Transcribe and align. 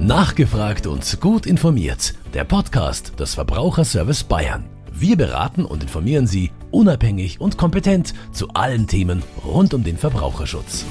Nachgefragt 0.00 0.86
und 0.86 1.20
gut 1.20 1.44
informiert. 1.44 2.14
Der 2.32 2.44
Podcast 2.44 3.20
des 3.20 3.34
Verbraucherservice 3.34 4.24
Bayern. 4.24 4.64
Wir 4.90 5.14
beraten 5.14 5.66
und 5.66 5.82
informieren 5.82 6.26
Sie 6.26 6.52
unabhängig 6.70 7.38
und 7.38 7.58
kompetent 7.58 8.14
zu 8.32 8.48
allen 8.54 8.86
Themen 8.86 9.22
rund 9.44 9.74
um 9.74 9.84
den 9.84 9.98
Verbraucherschutz. 9.98 10.86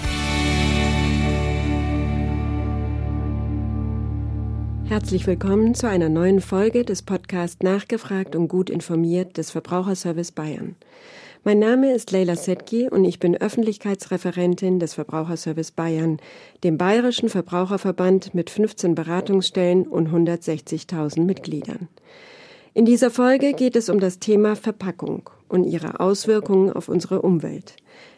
Herzlich 4.85 5.25
willkommen 5.25 5.73
zu 5.73 5.89
einer 5.89 6.09
neuen 6.09 6.39
Folge 6.39 6.85
des 6.85 7.01
Podcasts 7.01 7.63
Nachgefragt 7.63 8.35
und 8.35 8.47
gut 8.47 8.69
informiert 8.69 9.37
des 9.37 9.49
Verbraucherservice 9.49 10.33
Bayern. 10.33 10.75
Mein 11.45 11.59
Name 11.59 11.93
ist 11.93 12.11
Leila 12.11 12.35
Setki 12.35 12.89
und 12.89 13.05
ich 13.05 13.17
bin 13.17 13.37
Öffentlichkeitsreferentin 13.37 14.77
des 14.77 14.95
Verbraucherservice 14.95 15.71
Bayern, 15.71 16.17
dem 16.65 16.77
bayerischen 16.77 17.29
Verbraucherverband 17.29 18.35
mit 18.35 18.49
15 18.49 18.93
Beratungsstellen 18.93 19.87
und 19.87 20.09
160.000 20.09 21.21
Mitgliedern. 21.21 21.87
In 22.73 22.83
dieser 22.83 23.09
Folge 23.09 23.53
geht 23.53 23.77
es 23.77 23.87
um 23.87 24.01
das 24.01 24.19
Thema 24.19 24.57
Verpackung 24.57 25.29
und 25.47 25.63
ihre 25.63 26.01
Auswirkungen 26.01 26.73
auf 26.73 26.89
unsere 26.89 27.21
Umwelt. 27.21 27.77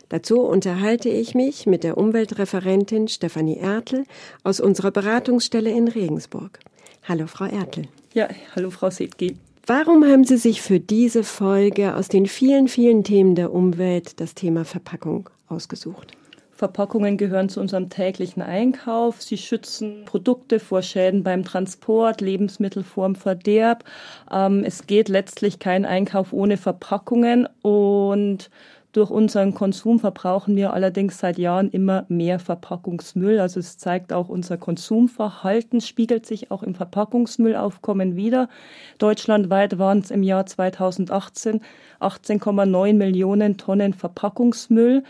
Dazu 0.10 0.42
unterhalte 0.42 1.10
ich 1.10 1.36
mich 1.36 1.68
mit 1.68 1.84
der 1.84 2.00
Umweltreferentin 2.00 3.08
Stefanie 3.08 3.58
Ertel 3.58 4.06
aus 4.44 4.60
unserer 4.60 4.90
Beratungsstelle 4.90 5.70
in 5.70 5.88
Regensburg. 5.88 6.60
Hallo, 7.08 7.28
Frau 7.28 7.46
Ertel. 7.46 7.88
Ja, 8.16 8.30
hallo, 8.56 8.72
Frau 8.72 8.90
Setki. 8.90 9.38
Warum 9.74 10.04
haben 10.04 10.26
Sie 10.26 10.36
sich 10.36 10.62
für 10.62 10.82
diese 10.82 11.24
Folge 11.24 11.96
aus 11.96 12.10
den 12.10 12.26
vielen, 12.26 12.68
vielen 12.68 13.06
Themen 13.06 13.36
der 13.36 13.54
Umwelt 13.54 14.20
das 14.20 14.36
Thema 14.36 14.66
Verpackung 14.66 15.30
ausgesucht? 15.48 16.12
Verpackungen 16.52 17.16
gehören 17.16 17.48
zu 17.48 17.62
unserem 17.62 17.90
täglichen 17.90 18.42
Einkauf. 18.42 19.22
Sie 19.22 19.38
schützen 19.38 20.04
Produkte 20.04 20.60
vor 20.60 20.82
Schäden 20.82 21.24
beim 21.24 21.46
Transport, 21.46 22.20
Lebensmittel 22.20 22.84
vorm 22.84 23.16
Verderb. 23.16 23.86
Ähm, 24.30 24.66
es 24.66 24.88
geht 24.88 25.08
letztlich 25.08 25.60
kein 25.60 25.86
Einkauf 25.86 26.34
ohne 26.34 26.58
Verpackungen 26.58 27.48
und 27.62 28.50
durch 28.92 29.10
unseren 29.10 29.54
Konsum 29.54 30.00
verbrauchen 30.00 30.56
wir 30.56 30.74
allerdings 30.74 31.20
seit 31.20 31.38
Jahren 31.38 31.70
immer 31.70 32.06
mehr 32.10 32.40
Verpackungsmüll. 32.40 33.40
Also 33.40 33.60
es 33.60 33.78
zeigt 33.78 34.12
auch 34.12 34.28
unser 34.28 34.58
Konsumverhalten, 34.58 35.80
spiegelt 35.80 36.26
sich 36.26 36.52
auch 36.52 36.62
im 36.62 36.76
Verpackungsmüllaufkommen 36.76 38.16
wieder. 38.16 38.50
Deutschlandweit 38.98 39.80
waren 39.80 40.00
es 40.00 40.12
im 40.12 40.24
Jahr 40.24 40.46
2018 40.46 41.62
18,9 42.02 42.94
Millionen 42.94 43.58
Tonnen 43.58 43.94
Verpackungsmüll. 43.94 45.04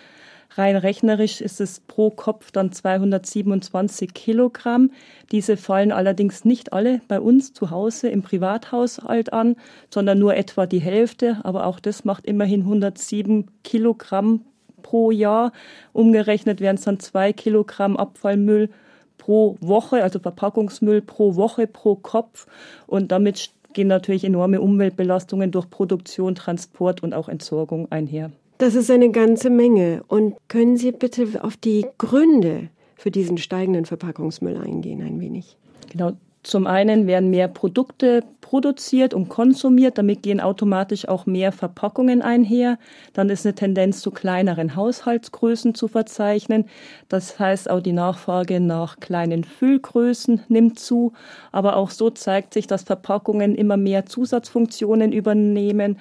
Rein 0.56 0.76
rechnerisch 0.76 1.40
ist 1.40 1.62
es 1.62 1.80
pro 1.80 2.10
Kopf 2.10 2.52
dann 2.52 2.74
227 2.74 4.14
Kilogramm. 4.14 4.92
Diese 5.32 5.56
fallen 5.56 5.94
allerdings 5.94 6.44
nicht 6.44 6.74
alle 6.74 7.00
bei 7.08 7.22
uns 7.22 7.54
zu 7.54 7.72
Hause 7.72 8.10
im 8.10 8.22
Privathaushalt 8.22 9.32
an, 9.32 9.56
sondern 9.90 10.20
nur 10.20 10.36
etwa 10.36 10.66
die 10.66 10.82
Hälfte. 10.82 11.40
Aber 11.44 11.66
auch 11.66 11.80
das 11.80 12.04
macht 12.04 12.26
immerhin 12.26 12.62
107 12.62 13.50
Kilogramm 13.64 14.42
pro 14.82 15.12
Jahr. 15.12 15.54
Umgerechnet 15.94 16.60
wären 16.60 16.76
es 16.76 16.84
dann 16.84 17.00
zwei 17.00 17.32
Kilogramm 17.32 17.96
Abfallmüll 17.96 18.70
pro 19.18 19.56
Woche, 19.62 20.04
also 20.04 20.20
Verpackungsmüll 20.20 21.02
pro 21.02 21.36
Woche 21.36 21.66
pro 21.66 21.96
Kopf. 21.96 22.48
Und 22.88 23.14
damit 23.14 23.52
gehen 23.72 23.88
natürlich 23.88 24.26
enorme 24.26 24.60
Umweltbelastungen 24.60 25.52
durch 25.52 25.70
Produktion, 25.70 26.36
Transport 26.36 27.04
und 27.04 27.14
auch 27.14 27.30
Entsorgung 27.30 27.90
einher. 27.90 28.32
Das 28.62 28.76
ist 28.76 28.92
eine 28.92 29.10
ganze 29.10 29.50
Menge. 29.50 30.04
Und 30.08 30.36
können 30.48 30.78
Sie 30.78 30.92
bitte 30.92 31.44
auf 31.44 31.58
die 31.58 31.84
Gründe 31.98 32.70
für 32.96 33.10
diesen 33.10 33.40
steigenden 33.40 33.86
Verpackungsmüll 33.86 34.56
eingehen 34.56 35.02
ein 35.02 35.20
wenig? 35.20 35.58
Genau. 35.92 36.12
Zum 36.44 36.68
einen 36.68 37.08
werden 37.08 37.32
mehr 37.32 37.48
Produkte 37.48 38.24
produziert 38.42 39.16
und 39.16 39.30
konsumiert, 39.30 39.98
damit 39.98 40.22
gehen 40.22 40.40
automatisch 40.40 41.08
auch 41.08 41.26
mehr 41.26 41.52
Verpackungen 41.52 42.22
einher. 42.22 42.78
Dann 43.14 43.30
ist 43.32 43.48
eine 43.48 43.56
Tendenz 43.56 44.02
zu 44.02 44.12
kleineren 44.12 44.76
Haushaltsgrößen 44.76 45.74
zu 45.74 45.88
verzeichnen. 45.88 46.66
Das 47.10 47.40
heißt, 47.40 47.68
auch 47.68 47.80
die 47.80 47.94
Nachfrage 47.94 48.60
nach 48.60 49.00
kleinen 49.00 49.44
Füllgrößen 49.44 50.42
nimmt 50.50 50.78
zu. 50.78 51.14
Aber 51.52 51.78
auch 51.78 51.90
so 51.90 52.12
zeigt 52.12 52.54
sich, 52.54 52.68
dass 52.68 52.84
Verpackungen 52.84 53.56
immer 53.56 53.78
mehr 53.78 54.06
Zusatzfunktionen 54.06 55.14
übernehmen 55.14 55.98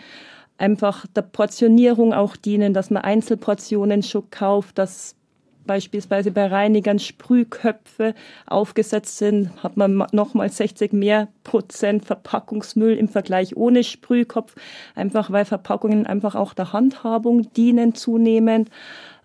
einfach 0.61 1.07
der 1.07 1.23
Portionierung 1.23 2.13
auch 2.13 2.37
dienen, 2.37 2.75
dass 2.75 2.91
man 2.91 3.03
Einzelportionen 3.03 4.03
schon 4.03 4.31
kauft, 4.31 4.79
dass 4.79 5.17
beispielsweise 5.67 6.31
bei 6.31 6.47
Reinigern 6.47 6.99
Sprühköpfe 6.99 8.15
aufgesetzt 8.47 9.19
sind, 9.19 9.51
hat 9.63 9.77
man 9.77 10.05
nochmal 10.13 10.51
60 10.51 10.93
mehr 10.93 11.29
Prozent 11.45 12.05
Verpackungsmüll 12.05 12.97
im 12.97 13.09
Vergleich 13.09 13.57
ohne 13.57 13.85
Sprühkopf, 13.85 14.55
einfach 14.95 15.31
weil 15.31 15.45
Verpackungen 15.45 16.07
einfach 16.07 16.35
auch 16.35 16.55
der 16.55 16.73
Handhabung 16.73 17.53
dienen 17.55 17.95
zunehmend. 17.95 18.69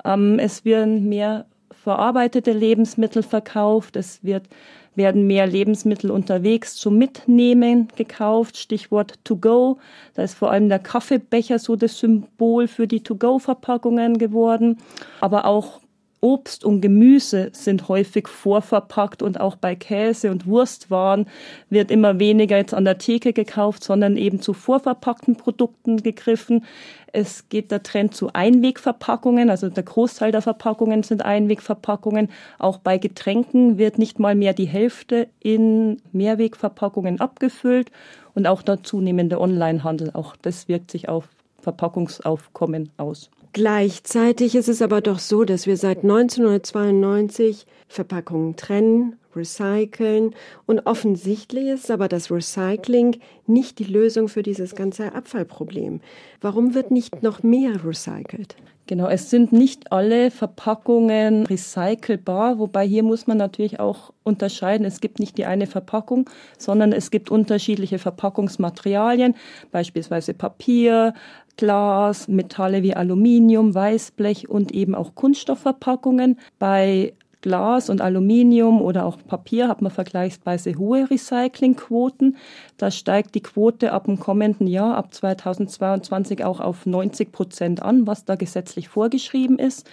Ähm, 0.03 0.39
es 0.39 0.65
werden 0.65 1.09
mehr 1.09 1.45
verarbeitete 1.71 2.51
Lebensmittel 2.51 3.23
verkauft, 3.23 3.95
es 3.95 4.23
wird 4.23 4.47
werden 4.95 5.27
mehr 5.27 5.45
Lebensmittel 5.45 6.11
unterwegs 6.11 6.75
zum 6.75 6.97
Mitnehmen 6.97 7.89
gekauft. 7.95 8.57
Stichwort 8.57 9.19
To 9.23 9.37
Go. 9.37 9.77
Da 10.13 10.23
ist 10.23 10.35
vor 10.35 10.51
allem 10.51 10.69
der 10.69 10.79
Kaffeebecher 10.79 11.59
so 11.59 11.75
das 11.75 11.99
Symbol 11.99 12.67
für 12.67 12.87
die 12.87 13.03
To 13.03 13.15
Go 13.15 13.39
Verpackungen 13.39 14.17
geworden. 14.17 14.77
Aber 15.21 15.45
auch 15.45 15.81
Obst 16.25 16.65
und 16.65 16.81
Gemüse 16.81 17.49
sind 17.51 17.87
häufig 17.87 18.27
vorverpackt 18.27 19.21
und 19.21 19.39
auch 19.39 19.55
bei 19.55 19.75
Käse 19.75 20.31
und 20.31 20.47
Wurstwaren 20.47 21.27
wird 21.69 21.91
immer 21.91 22.17
weniger 22.17 22.57
jetzt 22.57 22.73
an 22.73 22.83
der 22.83 22.97
Theke 22.97 23.31
gekauft, 23.31 23.83
sondern 23.83 24.17
eben 24.17 24.41
zu 24.41 24.53
vorverpackten 24.53 25.35
Produkten 25.35 26.01
gegriffen. 26.01 26.65
Es 27.13 27.47
geht 27.49 27.69
der 27.69 27.83
Trend 27.83 28.15
zu 28.15 28.33
Einwegverpackungen, 28.33 29.51
also 29.51 29.69
der 29.69 29.83
Großteil 29.83 30.31
der 30.31 30.41
Verpackungen 30.41 31.03
sind 31.03 31.23
Einwegverpackungen. 31.23 32.29
Auch 32.57 32.79
bei 32.79 32.97
Getränken 32.97 33.77
wird 33.77 33.99
nicht 33.99 34.17
mal 34.17 34.33
mehr 34.33 34.53
die 34.53 34.65
Hälfte 34.65 35.27
in 35.39 36.01
Mehrwegverpackungen 36.11 37.21
abgefüllt 37.21 37.91
und 38.33 38.47
auch 38.47 38.63
der 38.63 38.81
zunehmende 38.81 39.39
Onlinehandel, 39.39 40.09
auch 40.13 40.35
das 40.41 40.67
wirkt 40.67 40.89
sich 40.89 41.07
auf 41.07 41.34
Verpackungsaufkommen 41.65 42.91
aus. 42.97 43.31
Gleichzeitig 43.53 44.53
ist 44.53 44.69
es 44.69 44.83
aber 44.83 45.01
doch 45.01 45.17
so, 45.17 45.45
dass 45.45 45.65
wir 45.65 45.77
seit 45.77 46.03
1992 46.03 47.65
Verpackungen 47.87 48.55
trennen, 48.55 49.15
recyceln 49.35 50.35
und 50.67 50.85
offensichtlich 50.85 51.69
ist 51.69 51.89
aber 51.89 52.07
das 52.07 52.29
Recycling 52.29 53.17
nicht 53.47 53.79
die 53.79 53.85
Lösung 53.85 54.27
für 54.27 54.43
dieses 54.43 54.75
ganze 54.75 55.15
Abfallproblem. 55.15 56.01
Warum 56.39 56.75
wird 56.75 56.91
nicht 56.91 57.23
noch 57.23 57.41
mehr 57.41 57.83
recycelt? 57.83 58.55
Genau, 58.87 59.07
es 59.07 59.31
sind 59.31 59.51
nicht 59.51 59.91
alle 59.91 60.29
Verpackungen 60.29 61.47
recycelbar, 61.47 62.59
wobei 62.59 62.85
hier 62.85 63.01
muss 63.01 63.25
man 63.25 63.37
natürlich 63.37 63.79
auch 63.79 64.13
unterscheiden. 64.23 64.85
Es 64.85 65.01
gibt 65.01 65.19
nicht 65.19 65.39
die 65.39 65.45
eine 65.45 65.65
Verpackung, 65.65 66.29
sondern 66.59 66.91
es 66.91 67.09
gibt 67.09 67.31
unterschiedliche 67.31 67.97
Verpackungsmaterialien, 67.97 69.33
beispielsweise 69.71 70.35
Papier, 70.35 71.15
Glas, 71.57 72.27
Metalle 72.27 72.83
wie 72.83 72.95
Aluminium, 72.95 73.73
Weißblech 73.73 74.49
und 74.49 74.71
eben 74.71 74.93
auch 74.93 75.15
Kunststoffverpackungen. 75.15 76.39
Bei 76.59 77.13
Glas 77.45 77.91
und 77.91 78.01
Aluminium 78.01 78.81
oder 78.81 79.05
auch 79.05 79.19
Papier 79.27 79.67
hat 79.67 79.79
man 79.83 79.91
vergleichsweise 79.91 80.79
hohe 80.79 81.07
Recyclingquoten. 81.11 82.37
Da 82.77 82.89
steigt 82.89 83.35
die 83.35 83.41
Quote 83.41 83.91
ab 83.91 84.05
dem 84.05 84.19
kommenden 84.19 84.65
Jahr, 84.65 84.97
ab 84.97 85.13
2022 85.13 86.43
auch 86.43 86.59
auf 86.59 86.87
90 86.87 87.31
Prozent 87.31 87.83
an, 87.83 88.07
was 88.07 88.25
da 88.25 88.33
gesetzlich 88.33 88.89
vorgeschrieben 88.89 89.59
ist. 89.59 89.87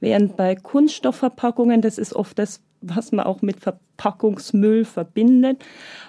Während 0.00 0.36
bei 0.36 0.56
Kunststoffverpackungen, 0.56 1.80
das 1.80 1.96
ist 1.96 2.12
oft 2.12 2.40
das, 2.40 2.60
was 2.94 3.12
man 3.12 3.26
auch 3.26 3.42
mit 3.42 3.60
Verpackungsmüll 3.60 4.84
verbindet, 4.84 5.64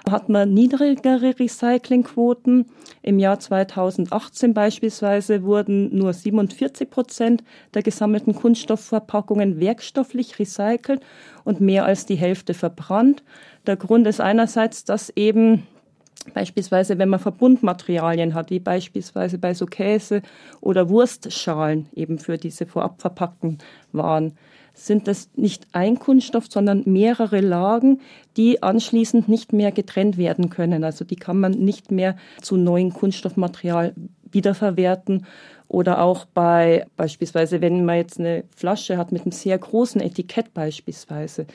hat 0.10 0.30
man 0.30 0.54
niedrigere 0.54 1.40
Recyclingquoten. 1.40 2.66
Im 3.02 3.20
Jahr 3.20 3.40
2018 3.40 4.54
beispielsweise 4.54 5.44
wurden 5.44 5.96
nur 5.96 6.14
47 6.14 6.90
Prozent 6.90 7.44
der 7.74 7.84
gesammelten 7.84 8.36
Kunststoffverpackungen 8.36 9.60
werkstofflich 9.60 10.40
recycelt 10.40 11.02
und 11.44 11.62
mehr 11.62 11.86
als 11.86 12.06
die 12.06 12.16
Hälfte 12.16 12.54
verbrannt. 12.54 13.24
Der 13.66 13.76
Grund 13.76 14.08
ist 14.08 14.22
einerseits, 14.22 14.84
dass 14.86 15.10
eben 15.16 15.64
Beispielsweise, 16.34 16.98
wenn 16.98 17.10
man 17.10 17.20
Verbundmaterialien 17.20 18.34
hat, 18.34 18.50
wie 18.50 18.60
beispielsweise 18.60 19.38
bei 19.38 19.54
so 19.54 19.66
Käse 19.66 20.22
oder 20.62 20.90
Wurstschalen 20.90 21.88
eben 21.94 22.20
für 22.20 22.38
diese 22.38 22.66
vorab 22.66 23.02
verpackten 23.02 23.60
Waren, 23.92 24.34
sind 24.78 25.08
das 25.08 25.30
nicht 25.36 25.68
ein 25.72 25.98
Kunststoff, 25.98 26.46
sondern 26.50 26.84
mehrere 26.86 27.42
Lagen, 27.42 28.00
die 28.38 28.62
anschließend 28.62 29.28
nicht 29.28 29.52
mehr 29.52 29.72
getrennt 29.72 30.18
werden 30.18 30.50
können. 30.50 30.84
Also 30.84 31.04
die 31.04 31.16
kann 31.16 31.40
man 31.40 31.54
nicht 31.54 31.92
mehr 31.92 32.16
zu 32.42 32.58
neuen 32.58 32.94
Kunststoffmaterial 32.94 33.96
wiederverwerten. 34.32 35.26
Oder 35.68 36.02
auch 36.02 36.26
bei 36.26 36.86
beispielsweise, 36.96 37.60
wenn 37.60 37.84
man 37.84 37.98
jetzt 37.98 38.20
eine 38.20 38.44
Flasche 38.56 38.98
hat 38.98 39.12
mit 39.12 39.24
einem 39.24 39.32
sehr 39.32 39.58
großen 39.58 40.00
Etikett 40.00 40.54
beispielsweise, 40.54 41.48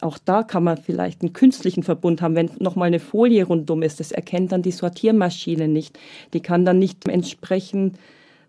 Auch 0.00 0.18
da 0.18 0.42
kann 0.42 0.64
man 0.64 0.76
vielleicht 0.76 1.22
einen 1.22 1.32
künstlichen 1.32 1.82
Verbund 1.82 2.20
haben, 2.20 2.34
wenn 2.34 2.50
nochmal 2.58 2.88
eine 2.88 2.98
Folie 2.98 3.44
rundum 3.44 3.82
ist. 3.82 4.00
Das 4.00 4.12
erkennt 4.12 4.52
dann 4.52 4.62
die 4.62 4.72
Sortiermaschine 4.72 5.68
nicht. 5.68 5.98
Die 6.32 6.40
kann 6.40 6.64
dann 6.64 6.78
nicht 6.78 7.08
entsprechend 7.08 7.96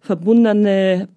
verbundene 0.01 1.07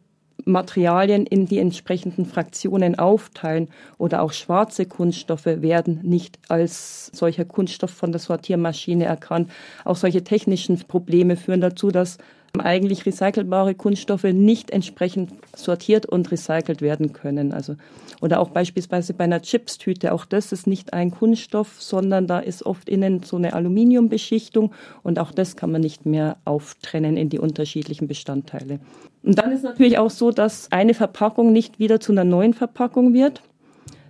Materialien 0.49 1.27
in 1.27 1.47
die 1.47 1.59
entsprechenden 1.59 2.27
Fraktionen 2.27 2.99
aufteilen 2.99 3.69
oder 3.99 4.23
auch 4.23 4.33
schwarze 4.33 4.87
Kunststoffe 4.87 5.47
werden 5.47 6.01
nicht 6.03 6.39
als 6.49 7.11
solcher 7.15 7.45
Kunststoff 7.45 7.91
von 7.91 8.13
der 8.13 8.21
Sortiermaschine 8.21 9.05
erkannt. 9.05 9.51
Auch 9.85 9.97
solche 9.97 10.25
technischen 10.25 10.79
Probleme 10.79 11.37
führen 11.37 11.61
dazu, 11.61 11.91
dass 11.91 12.19
eigentlich 12.57 13.05
recycelbare 13.05 13.75
Kunststoffe 13.75 14.25
nicht 14.25 14.71
entsprechend 14.71 15.33
sortiert 15.55 16.07
und 16.07 16.31
recycelt 16.31 16.81
werden 16.81 17.13
können. 17.13 17.53
Also, 17.53 17.77
oder 18.21 18.41
auch 18.41 18.51
beispielsweise 18.51 19.15
bei 19.15 19.25
einer 19.25 19.43
Chipstüte, 19.43 20.13
auch 20.13 20.25
das 20.25 20.53
ist 20.53 20.67
nicht 20.67 20.93
ein 20.93 21.11
Kunststoff, 21.11 21.81
sondern 21.81 22.27
da 22.27 22.39
ist 22.39 22.65
oft 22.65 22.89
innen 22.89 23.23
so 23.23 23.37
eine 23.37 23.53
Aluminiumbeschichtung 23.53 24.73
und 25.03 25.19
auch 25.19 25.33
das 25.33 25.57
kann 25.57 25.71
man 25.71 25.83
nicht 25.83 26.07
mehr 26.07 26.37
auftrennen 26.45 27.17
in 27.17 27.29
die 27.29 27.39
unterschiedlichen 27.39 28.09
Bestandteile. 28.09 28.81
Und 29.29 29.39
dann 29.39 29.53
ist 29.53 29.63
natürlich 29.63 29.99
auch 29.99 30.09
so, 30.09 30.31
dass 30.31 30.73
eine 30.73 30.95
Verpackung 30.95 31.53
nicht 31.53 31.79
wieder 31.79 32.01
zu 32.01 32.13
einer 32.13 32.25
neuen 32.25 32.55
Verpackung 32.55 33.13
wird, 33.13 33.43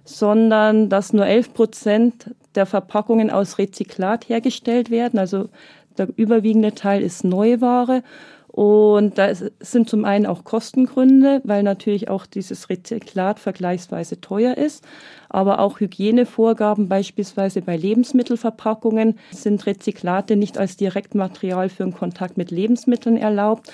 sondern 0.05 0.89
dass 0.89 1.13
nur 1.13 1.27
11 1.27 1.55
Prozent 1.55 2.35
der 2.55 2.67
Verpackungen 2.67 3.29
aus 3.29 3.59
Rezyklat 3.59 4.29
hergestellt 4.29 4.93
werden. 4.93 5.19
Also 5.19 5.49
der 5.97 6.09
überwiegende 6.15 6.73
Teil 6.73 7.03
ist 7.03 7.25
Neuware. 7.25 8.05
Und 8.47 9.19
da 9.19 9.33
sind 9.35 9.89
zum 9.89 10.05
einen 10.05 10.25
auch 10.25 10.45
Kostengründe, 10.45 11.41
weil 11.43 11.65
natürlich 11.65 12.09
auch 12.09 12.25
dieses 12.25 12.71
Rezyklat 12.71 13.41
vergleichsweise 13.41 14.21
teuer 14.21 14.57
ist. 14.57 14.85
Aber 15.29 15.59
auch 15.59 15.81
Hygienevorgaben, 15.81 16.89
beispielsweise 16.89 17.61
bei 17.61 17.77
Lebensmittelverpackungen, 17.77 19.19
sind 19.33 19.67
Rezyklate 19.67 20.37
nicht 20.37 20.59
als 20.59 20.77
Direktmaterial 20.77 21.71
für 21.71 21.83
den 21.83 21.93
Kontakt 21.93 22.37
mit 22.37 22.53
Lebensmitteln 22.53 23.17
erlaubt. 23.17 23.73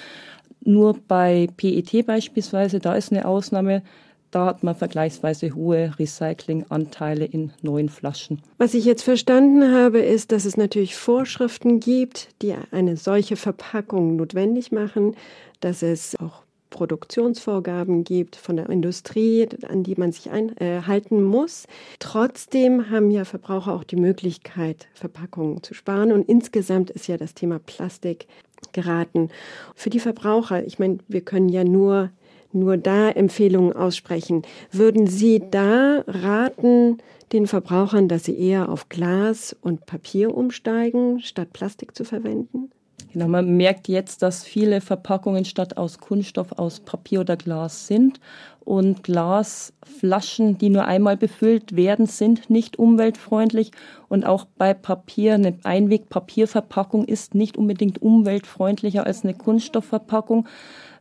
Nur 0.64 0.98
bei 1.06 1.48
PET 1.56 2.06
beispielsweise, 2.06 2.80
da 2.80 2.94
ist 2.94 3.12
eine 3.12 3.26
Ausnahme, 3.26 3.82
da 4.30 4.46
hat 4.46 4.64
man 4.64 4.74
vergleichsweise 4.74 5.54
hohe 5.54 5.92
Recyclinganteile 5.98 7.24
in 7.24 7.52
neuen 7.62 7.88
Flaschen. 7.88 8.42
Was 8.58 8.74
ich 8.74 8.84
jetzt 8.84 9.04
verstanden 9.04 9.72
habe, 9.72 10.00
ist, 10.00 10.32
dass 10.32 10.44
es 10.44 10.56
natürlich 10.56 10.96
Vorschriften 10.96 11.78
gibt, 11.78 12.28
die 12.42 12.54
eine 12.72 12.96
solche 12.96 13.36
Verpackung 13.36 14.16
notwendig 14.16 14.72
machen, 14.72 15.14
dass 15.60 15.82
es 15.82 16.16
auch 16.18 16.42
Produktionsvorgaben 16.70 18.02
gibt 18.02 18.34
von 18.34 18.56
der 18.56 18.68
Industrie, 18.68 19.48
an 19.68 19.84
die 19.84 19.94
man 19.94 20.10
sich 20.10 20.30
einhalten 20.32 21.18
äh, 21.18 21.22
muss. 21.22 21.68
Trotzdem 22.00 22.90
haben 22.90 23.12
ja 23.12 23.24
Verbraucher 23.24 23.72
auch 23.72 23.84
die 23.84 23.94
Möglichkeit, 23.94 24.88
Verpackungen 24.92 25.62
zu 25.62 25.74
sparen. 25.74 26.10
Und 26.10 26.28
insgesamt 26.28 26.90
ist 26.90 27.06
ja 27.06 27.16
das 27.16 27.34
Thema 27.34 27.60
Plastik 27.60 28.26
geraten. 28.72 29.30
Für 29.74 29.90
die 29.90 30.00
Verbraucher, 30.00 30.64
ich 30.64 30.78
meine, 30.78 30.98
wir 31.08 31.20
können 31.20 31.48
ja 31.48 31.64
nur 31.64 32.10
nur 32.54 32.76
da 32.76 33.10
Empfehlungen 33.10 33.72
aussprechen. 33.72 34.42
Würden 34.70 35.08
Sie 35.08 35.42
da 35.50 36.04
raten 36.06 36.98
den 37.32 37.48
Verbrauchern, 37.48 38.08
dass 38.08 38.24
sie 38.24 38.38
eher 38.38 38.68
auf 38.68 38.88
Glas 38.88 39.56
und 39.60 39.86
Papier 39.86 40.34
umsteigen, 40.34 41.20
statt 41.20 41.52
Plastik 41.52 41.96
zu 41.96 42.04
verwenden? 42.04 42.70
Genau, 43.14 43.28
man 43.28 43.56
merkt 43.56 43.86
jetzt, 43.86 44.22
dass 44.22 44.42
viele 44.42 44.80
Verpackungen 44.80 45.44
statt 45.44 45.76
aus 45.76 46.00
Kunststoff 46.00 46.50
aus 46.58 46.80
Papier 46.80 47.20
oder 47.20 47.36
Glas 47.36 47.86
sind. 47.86 48.18
Und 48.64 49.04
Glasflaschen, 49.04 50.58
die 50.58 50.68
nur 50.68 50.86
einmal 50.86 51.16
befüllt 51.16 51.76
werden, 51.76 52.06
sind 52.06 52.50
nicht 52.50 52.76
umweltfreundlich. 52.76 53.70
Und 54.08 54.26
auch 54.26 54.46
bei 54.58 54.74
Papier, 54.74 55.34
eine 55.34 55.56
Einwegpapierverpackung 55.62 57.04
ist 57.04 57.36
nicht 57.36 57.56
unbedingt 57.56 58.02
umweltfreundlicher 58.02 59.06
als 59.06 59.22
eine 59.22 59.34
Kunststoffverpackung 59.34 60.48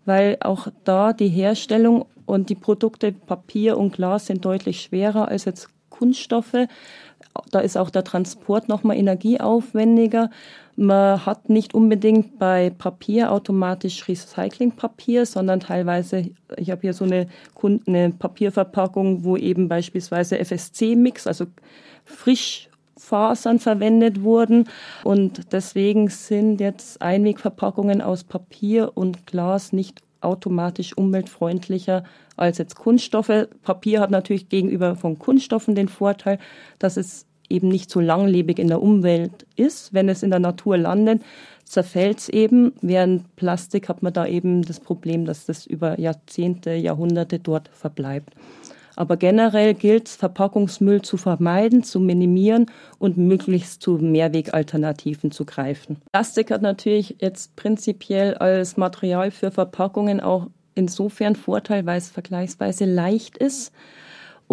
weil 0.05 0.35
auch 0.41 0.67
da 0.83 1.13
die 1.13 1.29
Herstellung 1.29 2.05
und 2.25 2.49
die 2.49 2.55
Produkte 2.55 3.13
Papier 3.13 3.77
und 3.77 3.93
Glas 3.93 4.25
sind 4.25 4.43
deutlich 4.43 4.81
schwerer 4.81 5.29
als 5.29 5.45
jetzt 5.45 5.69
Kunststoffe. 5.89 6.67
Da 7.51 7.59
ist 7.59 7.77
auch 7.77 7.89
der 7.89 8.03
Transport 8.03 8.67
nochmal 8.67 8.97
energieaufwendiger. 8.97 10.29
Man 10.75 11.25
hat 11.25 11.49
nicht 11.49 11.73
unbedingt 11.73 12.39
bei 12.39 12.71
Papier 12.71 13.31
automatisch 13.31 14.07
Recyclingpapier, 14.07 15.25
sondern 15.25 15.59
teilweise, 15.59 16.31
ich 16.57 16.71
habe 16.71 16.81
hier 16.81 16.93
so 16.93 17.05
eine, 17.05 17.27
eine 17.87 18.09
Papierverpackung, 18.11 19.23
wo 19.23 19.37
eben 19.37 19.69
beispielsweise 19.69 20.37
FSC-Mix, 20.43 21.27
also 21.27 21.45
frisch 22.05 22.69
Fasern 22.97 23.59
verwendet 23.59 24.23
wurden. 24.23 24.69
Und 25.03 25.53
deswegen 25.53 26.09
sind 26.09 26.59
jetzt 26.59 27.01
Einwegverpackungen 27.01 28.01
aus 28.01 28.23
Papier 28.23 28.91
und 28.95 29.27
Glas 29.27 29.73
nicht 29.73 30.01
automatisch 30.21 30.95
umweltfreundlicher 30.97 32.03
als 32.37 32.57
jetzt 32.57 32.75
Kunststoffe. 32.75 33.47
Papier 33.63 33.99
hat 33.99 34.09
natürlich 34.09 34.49
gegenüber 34.49 34.95
von 34.95 35.19
Kunststoffen 35.19 35.75
den 35.75 35.89
Vorteil, 35.89 36.39
dass 36.79 36.97
es 36.97 37.25
eben 37.53 37.69
nicht 37.69 37.89
so 37.89 37.99
langlebig 37.99 38.59
in 38.59 38.67
der 38.67 38.81
Umwelt 38.81 39.45
ist. 39.55 39.93
Wenn 39.93 40.09
es 40.09 40.23
in 40.23 40.31
der 40.31 40.39
Natur 40.39 40.77
landet, 40.77 41.21
zerfällt 41.63 42.19
es 42.19 42.29
eben. 42.29 42.73
Während 42.81 43.35
Plastik 43.35 43.89
hat 43.89 44.03
man 44.03 44.13
da 44.13 44.25
eben 44.25 44.63
das 44.63 44.79
Problem, 44.79 45.25
dass 45.25 45.45
das 45.45 45.65
über 45.65 45.99
Jahrzehnte, 45.99 46.73
Jahrhunderte 46.73 47.39
dort 47.39 47.69
verbleibt. 47.69 48.33
Aber 48.95 49.17
generell 49.17 49.73
gilt 49.73 50.07
es, 50.07 50.15
Verpackungsmüll 50.15 51.01
zu 51.01 51.17
vermeiden, 51.17 51.83
zu 51.83 51.99
minimieren 51.99 52.67
und 52.99 53.17
möglichst 53.17 53.81
zu 53.81 53.93
Mehrwegalternativen 53.93 55.31
zu 55.31 55.45
greifen. 55.45 55.97
Plastik 56.11 56.51
hat 56.51 56.61
natürlich 56.61 57.15
jetzt 57.19 57.55
prinzipiell 57.55 58.35
als 58.35 58.77
Material 58.77 59.31
für 59.31 59.49
Verpackungen 59.49 60.19
auch 60.19 60.47
insofern 60.75 61.35
Vorteil, 61.35 61.85
weil 61.85 61.97
es 61.97 62.09
vergleichsweise 62.09 62.85
leicht 62.85 63.37
ist. 63.37 63.73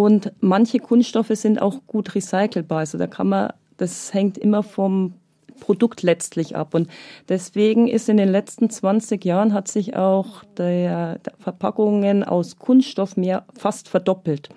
Und 0.01 0.33
manche 0.41 0.79
Kunststoffe 0.79 1.33
sind 1.35 1.61
auch 1.61 1.83
gut 1.87 2.15
recycelbar. 2.15 2.79
Also 2.79 2.97
da 2.97 3.07
kann 3.07 3.29
man, 3.29 3.53
das 3.77 4.15
hängt 4.15 4.39
immer 4.39 4.63
vom 4.63 5.13
Produkt 5.61 6.03
letztlich 6.03 6.57
ab. 6.57 6.73
Und 6.75 6.89
deswegen 7.29 7.87
ist 7.87 8.09
in 8.09 8.17
den 8.17 8.31
letzten 8.31 8.71
20 8.71 9.23
Jahren 9.27 9.53
hat 9.53 9.69
sich 9.69 9.97
auch 9.97 10.43
der, 10.57 11.19
der 11.19 11.35
Verpackungen 11.39 12.25
aus 12.25 12.59
Kunststoff 12.59 13.19
mehr 13.19 13.45
fast 13.55 13.91
verdoppelt. 13.91 14.49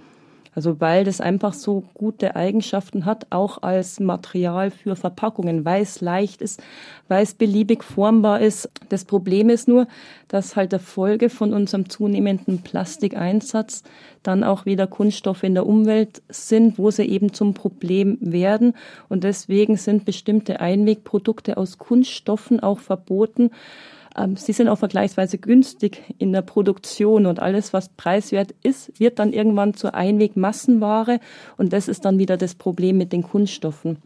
Also 0.55 0.79
weil 0.79 1.03
das 1.03 1.19
einfach 1.19 1.53
so 1.53 1.83
gute 1.93 2.35
Eigenschaften 2.35 3.05
hat, 3.05 3.27
auch 3.31 3.63
als 3.63 3.99
Material 3.99 4.71
für 4.71 4.95
Verpackungen, 4.95 5.65
weil 5.65 5.81
es 5.81 6.01
leicht 6.01 6.41
ist, 6.41 6.61
weil 7.07 7.23
es 7.23 7.33
beliebig 7.33 7.83
formbar 7.83 8.41
ist. 8.41 8.69
Das 8.89 9.05
Problem 9.05 9.49
ist 9.49 9.67
nur, 9.67 9.87
dass 10.27 10.55
halt 10.55 10.71
der 10.71 10.79
Folge 10.79 11.29
von 11.29 11.53
unserem 11.53 11.89
zunehmenden 11.89 12.61
Plastikeinsatz 12.61 13.83
dann 14.21 14.43
auch 14.43 14.65
wieder 14.65 14.87
Kunststoffe 14.87 15.43
in 15.43 15.55
der 15.55 15.65
Umwelt 15.65 16.21
sind, 16.29 16.77
wo 16.77 16.91
sie 16.91 17.05
eben 17.05 17.33
zum 17.33 17.53
Problem 17.53 18.17
werden. 18.21 18.73
Und 19.09 19.23
deswegen 19.23 19.75
sind 19.77 20.05
bestimmte 20.05 20.59
Einwegprodukte 20.59 21.57
aus 21.57 21.77
Kunststoffen 21.77 22.59
auch 22.61 22.79
verboten, 22.79 23.49
sie 24.35 24.53
sind 24.53 24.67
auch 24.67 24.77
vergleichsweise 24.77 25.37
günstig 25.37 26.01
in 26.17 26.33
der 26.33 26.41
Produktion 26.41 27.25
und 27.25 27.39
alles, 27.39 27.73
was 27.73 27.89
preiswert 27.89 28.53
ist, 28.61 28.99
wird 28.99 29.19
dann 29.19 29.33
irgendwann 29.33 29.73
zur 29.73 29.95
Einwegmassenware 29.95 31.19
und 31.57 31.73
das 31.73 31.87
ist 31.87 32.05
dann 32.05 32.19
wieder 32.19 32.37
das 32.37 32.55
Problem 32.55 32.97
mit 32.97 33.11
den 33.11 33.23
Kunststoffen. 33.23 33.97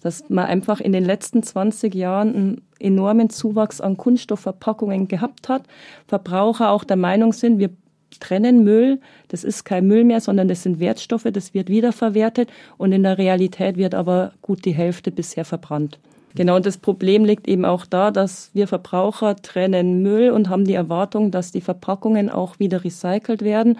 Dass 0.00 0.28
man 0.28 0.46
einfach 0.46 0.80
in 0.80 0.92
den 0.92 1.04
letzten 1.04 1.44
20 1.44 1.94
Jahren 1.94 2.34
einen 2.34 2.60
enormen 2.80 3.30
Zuwachs 3.30 3.80
an 3.80 3.96
Kunststoffverpackungen 3.96 5.06
gehabt 5.06 5.48
hat. 5.48 5.62
Verbraucher 6.08 6.70
auch 6.70 6.82
der 6.82 6.96
Meinung 6.96 7.32
sind, 7.32 7.60
wir 7.60 7.70
trennen 8.18 8.64
Müll, 8.64 9.00
das 9.28 9.44
ist 9.44 9.64
kein 9.64 9.86
Müll 9.86 10.04
mehr, 10.04 10.20
sondern 10.20 10.48
das 10.48 10.64
sind 10.64 10.80
Wertstoffe, 10.80 11.28
das 11.32 11.54
wird 11.54 11.68
wiederverwertet 11.68 12.50
und 12.78 12.92
in 12.92 13.04
der 13.04 13.16
Realität 13.16 13.76
wird 13.76 13.94
aber 13.94 14.32
gut 14.42 14.64
die 14.64 14.74
Hälfte 14.74 15.10
bisher 15.10 15.44
verbrannt. 15.44 15.98
Genau, 16.34 16.56
und 16.56 16.66
das 16.66 16.78
Problem 16.78 17.24
liegt 17.24 17.46
eben 17.46 17.64
auch 17.64 17.84
da, 17.86 18.10
dass 18.10 18.50
wir 18.54 18.66
Verbraucher 18.66 19.36
trennen 19.36 20.02
Müll 20.02 20.30
und 20.30 20.48
haben 20.48 20.64
die 20.64 20.74
Erwartung, 20.74 21.30
dass 21.30 21.52
die 21.52 21.60
Verpackungen 21.60 22.30
auch 22.30 22.58
wieder 22.58 22.84
recycelt 22.84 23.42
werden. 23.42 23.78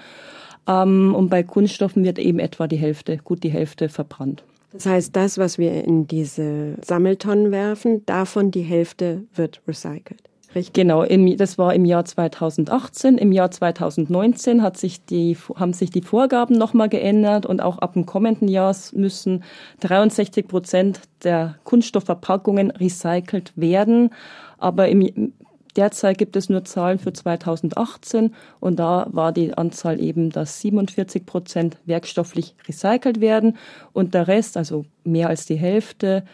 Ähm, 0.68 1.14
und 1.14 1.28
bei 1.28 1.42
Kunststoffen 1.42 2.04
wird 2.04 2.18
eben 2.18 2.38
etwa 2.38 2.66
die 2.66 2.76
Hälfte, 2.76 3.16
gut 3.18 3.42
die 3.42 3.50
Hälfte 3.50 3.88
verbrannt. 3.88 4.44
Das 4.72 4.86
heißt, 4.86 5.14
das, 5.14 5.38
was 5.38 5.58
wir 5.58 5.84
in 5.84 6.06
diese 6.06 6.76
Sammeltonnen 6.82 7.50
werfen, 7.50 8.04
davon 8.06 8.50
die 8.50 8.62
Hälfte 8.62 9.24
wird 9.34 9.60
recycelt. 9.68 10.31
Richtig. 10.54 10.74
Genau, 10.74 11.02
im, 11.02 11.36
das 11.36 11.56
war 11.56 11.74
im 11.74 11.84
Jahr 11.84 12.04
2018. 12.04 13.16
Im 13.16 13.32
Jahr 13.32 13.50
2019 13.50 14.62
hat 14.62 14.76
sich 14.76 15.04
die, 15.04 15.36
haben 15.56 15.72
sich 15.72 15.90
die 15.90 16.02
Vorgaben 16.02 16.56
nochmal 16.56 16.88
geändert 16.88 17.46
und 17.46 17.62
auch 17.62 17.78
ab 17.78 17.94
dem 17.94 18.04
kommenden 18.04 18.48
Jahr 18.48 18.76
müssen 18.92 19.44
63 19.80 20.46
Prozent 20.46 21.00
der 21.24 21.56
Kunststoffverpackungen 21.64 22.70
recycelt 22.70 23.52
werden. 23.56 24.10
Aber 24.58 24.88
im, 24.88 25.32
Derzeit 25.76 26.18
gibt 26.18 26.36
es 26.36 26.50
nur 26.50 26.64
Zahlen 26.64 26.98
für 26.98 27.12
2018 27.12 28.34
und 28.60 28.78
da 28.78 29.06
war 29.10 29.32
die 29.32 29.56
Anzahl 29.56 30.00
eben, 30.00 30.28
dass 30.28 30.60
47 30.60 31.24
Prozent 31.24 31.78
werkstofflich 31.86 32.54
recycelt 32.68 33.20
werden 33.20 33.56
und 33.94 34.12
der 34.12 34.28
Rest, 34.28 34.58
also 34.58 34.84
mehr 35.04 35.28
als 35.28 35.46
die 35.46 35.56
Hälfte, 35.56 36.24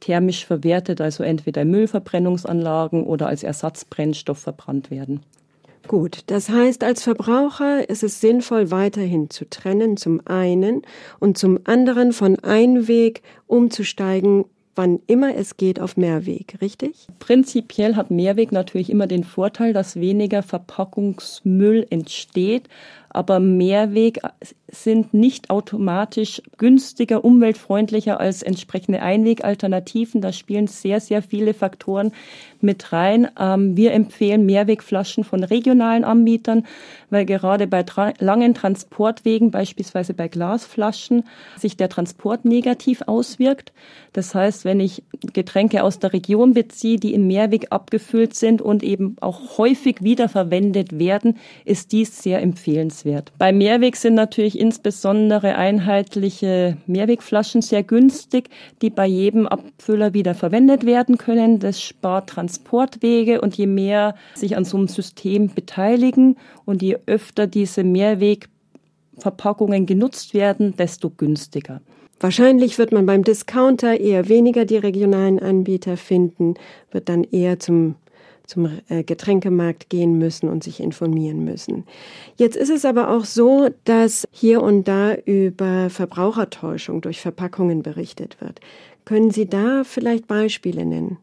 thermisch 0.00 0.46
verwertet, 0.46 1.00
also 1.00 1.22
entweder 1.22 1.62
in 1.62 1.70
Müllverbrennungsanlagen 1.70 3.04
oder 3.04 3.28
als 3.28 3.42
Ersatzbrennstoff 3.42 4.38
verbrannt 4.38 4.90
werden. 4.90 5.20
Gut, 5.88 6.24
das 6.26 6.48
heißt, 6.48 6.82
als 6.82 7.02
Verbraucher 7.02 7.88
ist 7.88 8.02
es 8.02 8.20
sinnvoll, 8.20 8.72
weiterhin 8.72 9.30
zu 9.30 9.48
trennen, 9.48 9.96
zum 9.96 10.20
einen 10.24 10.82
und 11.20 11.38
zum 11.38 11.60
anderen 11.64 12.12
von 12.12 12.36
Einweg 12.40 13.22
umzusteigen 13.46 14.46
wann 14.76 15.00
immer 15.06 15.34
es 15.34 15.56
geht, 15.56 15.80
auf 15.80 15.96
Mehrweg, 15.96 16.58
richtig? 16.60 17.08
Prinzipiell 17.18 17.96
hat 17.96 18.10
Mehrweg 18.10 18.52
natürlich 18.52 18.90
immer 18.90 19.06
den 19.06 19.24
Vorteil, 19.24 19.72
dass 19.72 19.96
weniger 19.96 20.42
Verpackungsmüll 20.42 21.86
entsteht, 21.90 22.68
aber 23.16 23.40
Mehrweg 23.40 24.20
sind 24.68 25.14
nicht 25.14 25.48
automatisch 25.48 26.42
günstiger, 26.58 27.24
umweltfreundlicher 27.24 28.20
als 28.20 28.42
entsprechende 28.42 29.00
Einwegalternativen. 29.00 30.20
Da 30.20 30.32
spielen 30.32 30.66
sehr, 30.66 31.00
sehr 31.00 31.22
viele 31.22 31.54
Faktoren 31.54 32.12
mit 32.60 32.92
rein. 32.92 33.28
Ähm, 33.40 33.74
wir 33.74 33.92
empfehlen 33.92 34.44
Mehrwegflaschen 34.44 35.24
von 35.24 35.44
regionalen 35.44 36.04
Anbietern, 36.04 36.66
weil 37.08 37.24
gerade 37.24 37.66
bei 37.66 37.86
langen 38.18 38.52
Transportwegen, 38.52 39.50
beispielsweise 39.50 40.12
bei 40.12 40.28
Glasflaschen, 40.28 41.24
sich 41.56 41.78
der 41.78 41.88
Transport 41.88 42.44
negativ 42.44 43.02
auswirkt. 43.06 43.72
Das 44.12 44.34
heißt, 44.34 44.66
wenn 44.66 44.80
ich 44.80 45.04
Getränke 45.32 45.84
aus 45.84 46.00
der 46.00 46.12
Region 46.12 46.52
beziehe, 46.52 46.98
die 46.98 47.14
in 47.14 47.26
Mehrweg 47.26 47.68
abgefüllt 47.70 48.34
sind 48.34 48.60
und 48.60 48.82
eben 48.82 49.16
auch 49.20 49.56
häufig 49.56 50.02
wiederverwendet 50.02 50.98
werden, 50.98 51.38
ist 51.64 51.92
dies 51.92 52.22
sehr 52.22 52.42
empfehlenswert 52.42 53.05
wert. 53.06 53.32
Bei 53.38 53.52
Mehrweg 53.52 53.96
sind 53.96 54.12
natürlich 54.12 54.58
insbesondere 54.58 55.56
einheitliche 55.56 56.76
Mehrwegflaschen 56.86 57.62
sehr 57.62 57.82
günstig, 57.82 58.50
die 58.82 58.90
bei 58.90 59.06
jedem 59.06 59.46
Abfüller 59.46 60.12
wieder 60.12 60.34
verwendet 60.34 60.84
werden 60.84 61.16
können. 61.16 61.58
Das 61.58 61.80
spart 61.80 62.28
Transportwege 62.28 63.40
und 63.40 63.56
je 63.56 63.66
mehr 63.66 64.14
sich 64.34 64.58
an 64.58 64.66
so 64.66 64.76
einem 64.76 64.88
System 64.88 65.54
beteiligen 65.54 66.36
und 66.66 66.82
je 66.82 66.98
öfter 67.06 67.46
diese 67.46 67.82
Mehrwegverpackungen 67.82 69.86
genutzt 69.86 70.34
werden, 70.34 70.76
desto 70.76 71.08
günstiger. 71.08 71.80
Wahrscheinlich 72.18 72.78
wird 72.78 72.92
man 72.92 73.06
beim 73.06 73.24
Discounter 73.24 74.00
eher 74.00 74.28
weniger 74.28 74.64
die 74.64 74.78
regionalen 74.78 75.38
Anbieter 75.38 75.96
finden, 75.96 76.54
wird 76.90 77.08
dann 77.08 77.24
eher 77.24 77.58
zum 77.58 77.96
zum 78.46 78.70
äh, 78.88 79.02
Getränkemarkt 79.02 79.90
gehen 79.90 80.18
müssen 80.18 80.48
und 80.48 80.64
sich 80.64 80.80
informieren 80.80 81.44
müssen. 81.44 81.84
Jetzt 82.36 82.56
ist 82.56 82.70
es 82.70 82.84
aber 82.84 83.10
auch 83.10 83.24
so, 83.24 83.68
dass 83.84 84.26
hier 84.30 84.62
und 84.62 84.88
da 84.88 85.14
über 85.14 85.90
Verbrauchertäuschung 85.90 87.00
durch 87.00 87.20
Verpackungen 87.20 87.82
berichtet 87.82 88.40
wird. 88.40 88.60
Können 89.04 89.30
Sie 89.30 89.46
da 89.46 89.84
vielleicht 89.84 90.26
Beispiele 90.26 90.84
nennen? 90.84 91.18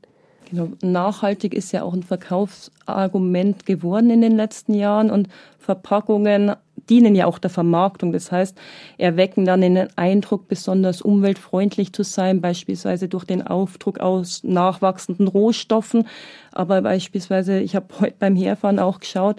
Genau. 0.49 0.69
Nachhaltig 0.83 1.53
ist 1.53 1.71
ja 1.71 1.83
auch 1.83 1.93
ein 1.93 2.03
Verkaufsargument 2.03 3.65
geworden 3.65 4.09
in 4.09 4.21
den 4.21 4.35
letzten 4.35 4.73
Jahren 4.73 5.09
und 5.09 5.27
Verpackungen 5.57 6.53
dienen 6.89 7.15
ja 7.15 7.25
auch 7.25 7.39
der 7.39 7.49
Vermarktung. 7.49 8.11
Das 8.11 8.31
heißt, 8.31 8.57
erwecken 8.97 9.45
dann 9.45 9.61
den 9.61 9.87
Eindruck, 9.97 10.47
besonders 10.47 11.01
umweltfreundlich 11.01 11.93
zu 11.93 12.03
sein, 12.03 12.41
beispielsweise 12.41 13.07
durch 13.07 13.25
den 13.25 13.45
Aufdruck 13.45 13.99
aus 13.99 14.43
nachwachsenden 14.43 15.27
Rohstoffen. 15.27 16.07
Aber 16.51 16.81
beispielsweise, 16.81 17.59
ich 17.59 17.75
habe 17.75 17.87
heute 17.99 18.15
beim 18.19 18.35
Herfahren 18.35 18.79
auch 18.79 18.99
geschaut, 18.99 19.37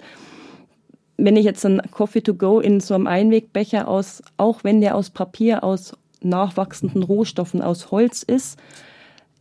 wenn 1.17 1.37
ich 1.37 1.45
jetzt 1.45 1.65
einen 1.65 1.81
Coffee 1.91 2.21
to 2.21 2.33
go 2.33 2.59
in 2.59 2.79
so 2.79 2.93
einem 2.93 3.07
Einwegbecher 3.07 3.87
aus, 3.87 4.21
auch 4.37 4.63
wenn 4.63 4.81
der 4.81 4.95
aus 4.95 5.09
Papier, 5.09 5.63
aus 5.63 5.93
nachwachsenden 6.21 7.03
Rohstoffen, 7.03 7.61
aus 7.61 7.91
Holz 7.91 8.23
ist, 8.23 8.59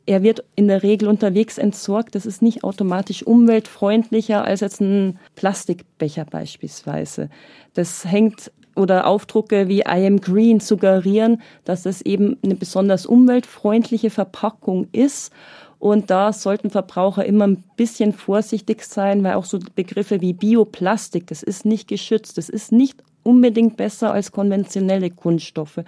er 0.07 0.23
wird 0.23 0.45
in 0.55 0.69
der 0.69 0.83
Regel 0.83 1.09
unterwegs 1.09 1.59
entsorgt. 1.59 2.15
Das 2.15 2.27
ist 2.27 2.43
nicht 2.43 2.65
automatisch 2.65 3.23
umweltfreundlicher 3.23 4.45
als 4.45 4.61
jetzt 4.61 4.81
ein 4.81 5.19
Plastikbecher 5.35 6.25
beispielsweise. 6.25 7.31
Das 7.75 8.05
hängt 8.05 8.53
oder 8.77 9.07
Aufdrucke 9.07 9.69
wie 9.69 9.81
I 9.81 10.07
am 10.07 10.21
green 10.21 10.61
suggerieren, 10.61 11.41
dass 11.65 11.87
es 11.87 12.03
eben 12.03 12.37
eine 12.43 12.57
besonders 12.57 13.07
umweltfreundliche 13.07 14.11
Verpackung 14.11 14.89
ist. 14.93 15.33
Und 15.79 16.11
da 16.11 16.33
sollten 16.33 16.71
Verbraucher 16.71 17.25
immer 17.25 17.47
ein 17.47 17.63
bisschen 17.77 18.13
vorsichtig 18.13 18.83
sein, 18.85 19.23
weil 19.23 19.35
auch 19.35 19.45
so 19.45 19.59
Begriffe 19.75 20.21
wie 20.21 20.33
Bioplastik, 20.33 21.27
das 21.27 21.43
ist 21.43 21.65
nicht 21.65 21.89
geschützt, 21.89 22.39
das 22.39 22.49
ist 22.49 22.73
nicht 22.73 23.03
unbedingt 23.25 23.77
besser 23.77 24.13
als 24.13 24.31
konventionelle 24.31 25.11
Kunststoffe. 25.11 25.81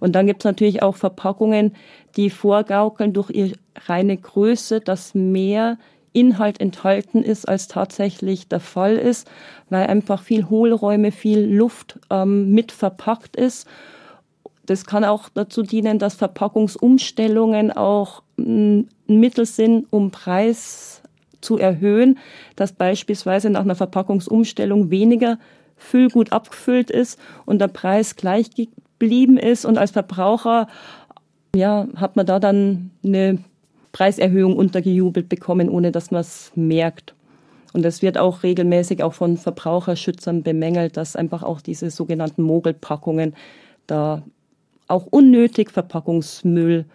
Und 0.00 0.12
dann 0.12 0.26
gibt 0.26 0.42
es 0.42 0.44
natürlich 0.44 0.82
auch 0.82 0.96
Verpackungen, 0.96 1.74
die 2.16 2.30
vorgaukeln 2.30 3.12
durch 3.12 3.30
ihre 3.30 3.52
reine 3.86 4.16
Größe, 4.16 4.80
dass 4.80 5.14
mehr 5.14 5.76
Inhalt 6.14 6.60
enthalten 6.60 7.22
ist, 7.22 7.46
als 7.46 7.68
tatsächlich 7.68 8.48
der 8.48 8.60
Fall 8.60 8.96
ist, 8.96 9.28
weil 9.68 9.88
einfach 9.88 10.22
viel 10.22 10.48
Hohlräume, 10.48 11.10
viel 11.10 11.40
Luft 11.40 11.98
ähm, 12.08 12.52
mit 12.52 12.72
verpackt 12.72 13.36
ist. 13.36 13.66
Das 14.64 14.86
kann 14.86 15.04
auch 15.04 15.28
dazu 15.34 15.62
dienen, 15.62 15.98
dass 15.98 16.14
Verpackungsumstellungen 16.14 17.72
auch 17.72 18.22
ein 18.38 18.88
Mittel 19.06 19.44
sind, 19.44 19.86
um 19.90 20.10
Preis 20.10 21.02
zu 21.40 21.58
erhöhen, 21.58 22.18
dass 22.56 22.72
beispielsweise 22.72 23.50
nach 23.50 23.60
einer 23.60 23.74
Verpackungsumstellung 23.74 24.90
weniger 24.90 25.38
Füllgut 25.84 26.32
abgefüllt 26.32 26.90
ist 26.90 27.18
und 27.44 27.60
der 27.60 27.68
Preis 27.68 28.16
gleich 28.16 28.50
geblieben 28.50 29.36
ist 29.36 29.64
und 29.64 29.78
als 29.78 29.90
Verbraucher 29.90 30.66
ja, 31.54 31.86
hat 31.96 32.16
man 32.16 32.26
da 32.26 32.40
dann 32.40 32.90
eine 33.04 33.38
Preiserhöhung 33.92 34.56
untergejubelt 34.56 35.28
bekommen, 35.28 35.68
ohne 35.68 35.92
dass 35.92 36.10
man 36.10 36.22
es 36.22 36.50
merkt. 36.56 37.14
Und 37.72 37.84
es 37.84 38.02
wird 38.02 38.18
auch 38.18 38.42
regelmäßig 38.42 39.02
auch 39.02 39.14
von 39.14 39.36
Verbraucherschützern 39.36 40.42
bemängelt, 40.42 40.96
dass 40.96 41.16
einfach 41.16 41.42
auch 41.42 41.60
diese 41.60 41.90
sogenannten 41.90 42.42
Mogelpackungen 42.42 43.34
da 43.86 44.22
auch 44.88 45.06
unnötig 45.06 45.70
Verpackungsmüll 45.70 46.86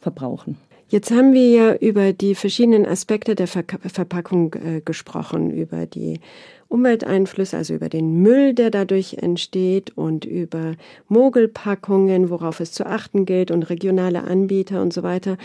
verbrauchen. 0.00 0.56
Jetzt 0.88 1.10
haben 1.10 1.32
wir 1.32 1.48
ja 1.48 1.74
über 1.74 2.12
die 2.12 2.34
verschiedenen 2.34 2.86
Aspekte 2.86 3.34
der 3.34 3.46
Ver 3.46 3.64
Verpackung 3.86 4.54
äh, 4.54 4.80
gesprochen, 4.84 5.50
über 5.50 5.86
die 5.86 6.20
Umwelteinflüsse, 6.68 7.56
also 7.56 7.74
über 7.74 7.88
den 7.88 8.20
Müll, 8.20 8.52
der 8.52 8.70
dadurch 8.70 9.14
entsteht 9.14 9.96
und 9.96 10.24
über 10.24 10.74
Mogelpackungen, 11.08 12.30
worauf 12.30 12.60
es 12.60 12.72
zu 12.72 12.84
achten 12.86 13.26
gilt 13.26 13.50
und 13.50 13.62
regionale 13.64 14.24
Anbieter 14.24 14.82
und 14.82 14.92
so 14.92 15.02
weiter. 15.02 15.36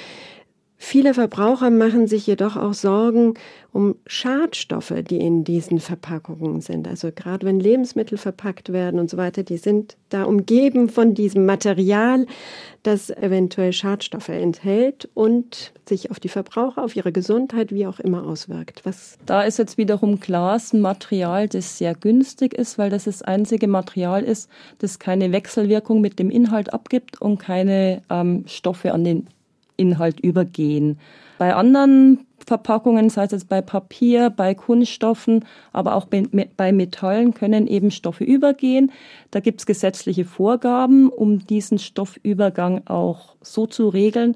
Viele 0.81 1.13
Verbraucher 1.13 1.71
machen 1.71 2.07
sich 2.07 2.25
jedoch 2.25 2.55
auch 2.55 2.74
Sorgen 2.74 3.33
um 3.74 3.95
Schadstoffe, 4.07 4.93
die 5.07 5.17
in 5.17 5.43
diesen 5.43 5.81
Verpackungen 5.81 6.62
sind. 6.62 6.88
Also 6.88 7.12
gerade 7.13 7.45
wenn 7.45 7.59
Lebensmittel 7.59 8.17
verpackt 8.17 8.71
werden 8.71 8.98
und 8.98 9.09
so 9.09 9.17
weiter, 9.17 9.43
die 9.43 9.57
sind 9.57 9.98
da 10.07 10.24
umgeben 10.24 10.88
von 10.88 11.13
diesem 11.13 11.45
Material, 11.45 12.25
das 12.81 13.09
eventuell 13.09 13.74
Schadstoffe 13.74 14.29
enthält 14.29 15.09
und 15.13 15.74
sich 15.86 16.12
auf 16.12 16.19
die 16.21 16.29
Verbraucher, 16.29 16.81
auf 16.81 16.95
ihre 16.95 17.12
Gesundheit, 17.12 17.74
wie 17.74 17.86
auch 17.86 18.00
immer 18.00 18.25
auswirkt. 18.25 18.86
Was? 18.86 19.17
Da 19.25 19.43
ist 19.43 19.59
jetzt 19.59 19.77
wiederum 19.77 20.21
Glas 20.21 20.71
ein 20.71 20.79
Material, 20.79 21.50
das 21.50 21.77
sehr 21.77 21.93
günstig 21.93 22.53
ist, 22.53 22.77
weil 22.77 22.89
das 22.89 23.03
das 23.03 23.21
einzige 23.21 23.67
Material 23.67 24.24
ist, 24.24 24.50
das 24.77 24.98
keine 24.98 25.33
Wechselwirkung 25.33 26.00
mit 26.00 26.19
dem 26.19 26.29
Inhalt 26.29 26.74
abgibt 26.74 27.21
und 27.21 27.38
keine 27.38 28.01
ähm, 28.09 28.45
Stoffe 28.48 28.93
an 28.93 29.03
den 29.03 29.27
Inhalt 29.79 30.19
übergehen. 30.19 31.00
Bei 31.38 31.55
anderen 31.55 32.25
Verpackungen, 32.45 33.09
sei 33.09 33.25
es 33.25 33.31
jetzt 33.31 33.50
bei 33.50 33.62
Papier, 33.62 34.29
bei 34.29 34.53
Kunststoffen, 34.53 35.45
aber 35.71 35.95
auch 35.95 36.05
bei 36.05 36.71
Metallen 36.71 37.33
können 37.33 37.67
eben 37.67 37.91
Stoffe 37.91 38.24
übergehen. 38.24 38.91
Da 39.31 39.39
gibt 39.39 39.62
es 39.62 39.65
gesetzliche 39.65 40.25
Vorgaben, 40.25 41.09
um 41.09 41.45
diesen 41.45 41.79
Stoffübergang 41.79 42.88
auch 42.88 43.36
so 43.41 43.67
zu 43.67 43.89
regeln, 43.89 44.36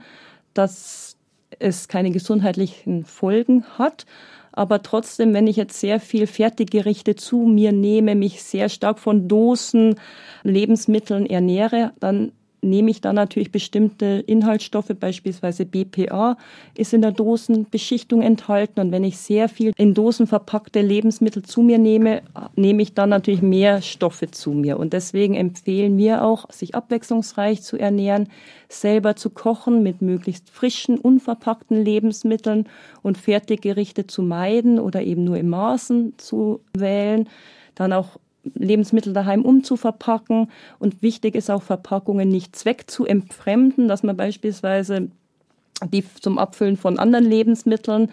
dass 0.54 1.18
es 1.60 1.88
keine 1.88 2.12
gesundheitlichen 2.12 3.06
Folgen 3.06 3.64
hat. 3.78 4.06
Aber 4.52 4.84
trotzdem, 4.84 5.34
wenn 5.34 5.48
ich 5.48 5.56
jetzt 5.56 5.80
sehr 5.80 6.00
viel 6.00 6.28
Fertiggerichte 6.28 7.16
zu 7.16 7.40
mir 7.40 7.72
nehme, 7.72 8.14
mich 8.16 8.44
sehr 8.44 8.70
stark 8.70 9.00
von 9.00 9.28
Dosen, 9.28 9.96
Lebensmitteln 10.44 11.26
ernähre, 11.26 11.92
dann 12.00 12.32
nehme 12.64 12.92
ich 12.92 13.02
dann 13.02 13.16
natürlich 13.16 13.52
bestimmte 13.52 14.24
Inhaltsstoffe, 14.26 14.92
beispielsweise 15.00 15.66
BPA 15.66 16.38
ist 16.76 16.94
in 16.94 17.02
der 17.02 17.12
Dosenbeschichtung 17.12 18.22
enthalten. 18.22 18.80
Und 18.80 18.92
wenn 18.92 19.04
ich 19.04 19.18
sehr 19.18 19.50
viel 19.50 19.74
in 19.78 19.94
Dosen 19.94 20.28
verpackte 20.28 20.82
Lebensmittel 20.82 21.44
zu 21.44 21.62
mir 21.62 21.78
nehme, 21.78 22.22
nehme 22.56 22.82
ich 22.82 22.94
dann 22.94 23.10
natürlich 23.10 23.42
mehr 23.42 23.82
Stoffe 23.82 24.32
zu 24.32 24.52
mir. 24.52 24.80
Und 24.80 24.94
deswegen 24.94 25.36
empfehlen 25.36 25.98
wir 25.98 26.24
auch, 26.24 26.50
sich 26.52 26.76
abwechslungsreich 26.76 27.62
zu 27.62 27.78
ernähren, 27.78 28.30
selber 28.70 29.16
zu 29.16 29.30
kochen 29.30 29.84
mit 29.84 30.02
möglichst 30.02 30.50
frischen, 30.50 30.98
unverpackten 30.98 31.84
Lebensmitteln 31.84 32.68
und 33.02 33.18
Fertiggerichte 33.18 34.08
zu 34.08 34.22
meiden 34.22 34.80
oder 34.80 35.02
eben 35.02 35.24
nur 35.24 35.38
im 35.38 35.50
Maßen 35.50 36.14
zu 36.18 36.62
wählen. 36.76 37.30
Dann 37.76 37.94
auch 37.94 38.20
Lebensmittel 38.56 39.14
daheim 39.14 39.44
umzuverpacken. 39.44 40.50
Und 40.80 41.02
wichtig 41.02 41.36
ist 41.36 41.50
auch, 41.50 41.64
Verpackungen 41.64 42.30
nicht 42.30 42.56
zweck 42.56 42.90
zu 42.90 43.06
entfremden, 43.06 43.88
dass 43.88 44.04
man 44.04 44.18
beispielsweise 44.18 45.10
die 45.92 46.04
zum 46.22 46.38
Abfüllen 46.38 46.78
von 46.78 47.00
anderen 47.00 47.26
Lebensmitteln 47.26 48.10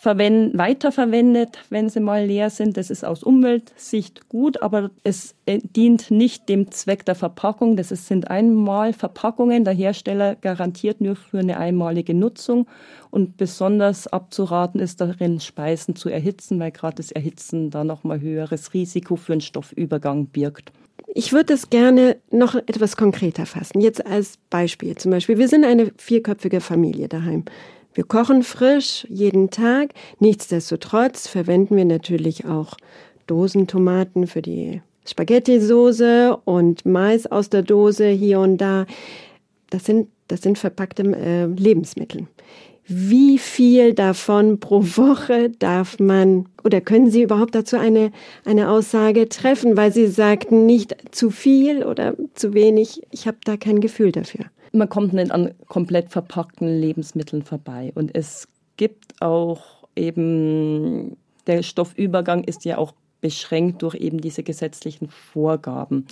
verwend, 0.00 0.56
weiterverwendet, 0.56 1.58
wenn 1.68 1.90
sie 1.90 2.00
mal 2.00 2.24
leer 2.24 2.48
sind. 2.48 2.78
Das 2.78 2.88
ist 2.88 3.04
aus 3.04 3.22
Umweltsicht 3.22 4.30
gut, 4.30 4.62
aber 4.62 4.90
es 5.04 5.34
äh, 5.44 5.58
dient 5.58 6.10
nicht 6.10 6.48
dem 6.48 6.70
Zweck 6.70 7.04
der 7.04 7.14
Verpackung. 7.14 7.76
Das 7.76 7.90
sind 7.90 8.30
einmal 8.30 8.94
Verpackungen. 8.94 9.64
Der 9.64 9.74
Hersteller 9.74 10.36
garantiert 10.36 11.02
nur 11.02 11.16
für 11.16 11.40
eine 11.40 11.58
einmalige 11.58 12.14
Nutzung 12.14 12.66
und 13.10 13.36
besonders 13.36 14.06
abzuraten 14.06 14.80
ist 14.80 15.02
darin, 15.02 15.38
Speisen 15.38 15.94
zu 15.94 16.08
erhitzen, 16.08 16.58
weil 16.58 16.70
gerade 16.70 16.96
das 16.96 17.12
Erhitzen 17.12 17.68
da 17.68 17.84
nochmal 17.84 18.22
höheres 18.22 18.72
Risiko 18.72 19.16
für 19.16 19.32
einen 19.32 19.42
Stoffübergang 19.42 20.28
birgt. 20.28 20.72
Ich 21.14 21.34
würde 21.34 21.52
das 21.52 21.68
gerne 21.68 22.16
noch 22.30 22.54
etwas 22.54 22.96
konkreter 22.96 23.44
fassen. 23.44 23.82
Jetzt 23.82 24.06
als 24.06 24.38
Beispiel 24.48 24.96
zum 24.96 25.10
Beispiel. 25.10 25.36
Wir 25.36 25.48
sind 25.48 25.64
eine 25.64 25.92
vierköpfige 25.98 26.62
Familie 26.62 27.08
daheim. 27.08 27.44
Wir 27.92 28.04
kochen 28.04 28.42
frisch 28.44 29.06
jeden 29.10 29.50
Tag. 29.50 29.94
Nichtsdestotrotz 30.20 31.26
verwenden 31.26 31.76
wir 31.76 31.84
natürlich 31.84 32.44
auch 32.44 32.76
Dosentomaten 33.26 34.26
für 34.26 34.42
die 34.42 34.80
Spaghetti-Soße 35.06 36.36
und 36.44 36.86
Mais 36.86 37.26
aus 37.26 37.50
der 37.50 37.62
Dose 37.62 38.08
hier 38.08 38.38
und 38.40 38.58
da. 38.58 38.86
Das 39.70 39.84
sind, 39.84 40.08
das 40.28 40.42
sind 40.42 40.58
verpackte 40.58 41.02
äh, 41.02 41.46
Lebensmittel. 41.46 42.28
Wie 42.86 43.38
viel 43.38 43.94
davon 43.94 44.60
pro 44.60 44.82
Woche 44.82 45.50
darf 45.50 45.98
man 45.98 46.46
oder 46.64 46.80
können 46.80 47.10
Sie 47.10 47.22
überhaupt 47.22 47.54
dazu 47.54 47.76
eine, 47.76 48.10
eine 48.44 48.68
Aussage 48.68 49.28
treffen, 49.28 49.76
weil 49.76 49.92
Sie 49.92 50.06
sagten, 50.06 50.66
nicht 50.66 50.96
zu 51.12 51.30
viel 51.30 51.84
oder 51.84 52.14
zu 52.34 52.52
wenig? 52.54 53.02
Ich 53.10 53.26
habe 53.26 53.38
da 53.44 53.56
kein 53.56 53.80
Gefühl 53.80 54.12
dafür 54.12 54.46
man 54.72 54.88
kommt 54.88 55.12
nicht 55.12 55.30
an 55.30 55.54
komplett 55.68 56.10
verpackten 56.10 56.80
Lebensmitteln 56.80 57.42
vorbei. 57.42 57.92
Und 57.94 58.14
es 58.14 58.48
gibt 58.76 59.20
auch 59.20 59.84
eben, 59.96 61.16
der 61.46 61.62
Stoffübergang 61.62 62.44
ist 62.44 62.64
ja 62.64 62.78
auch 62.78 62.94
beschränkt 63.20 63.82
durch 63.82 63.94
eben 63.96 64.20
diese 64.20 64.42
gesetzlichen 64.42 65.08
Vorgaben. 65.08 66.06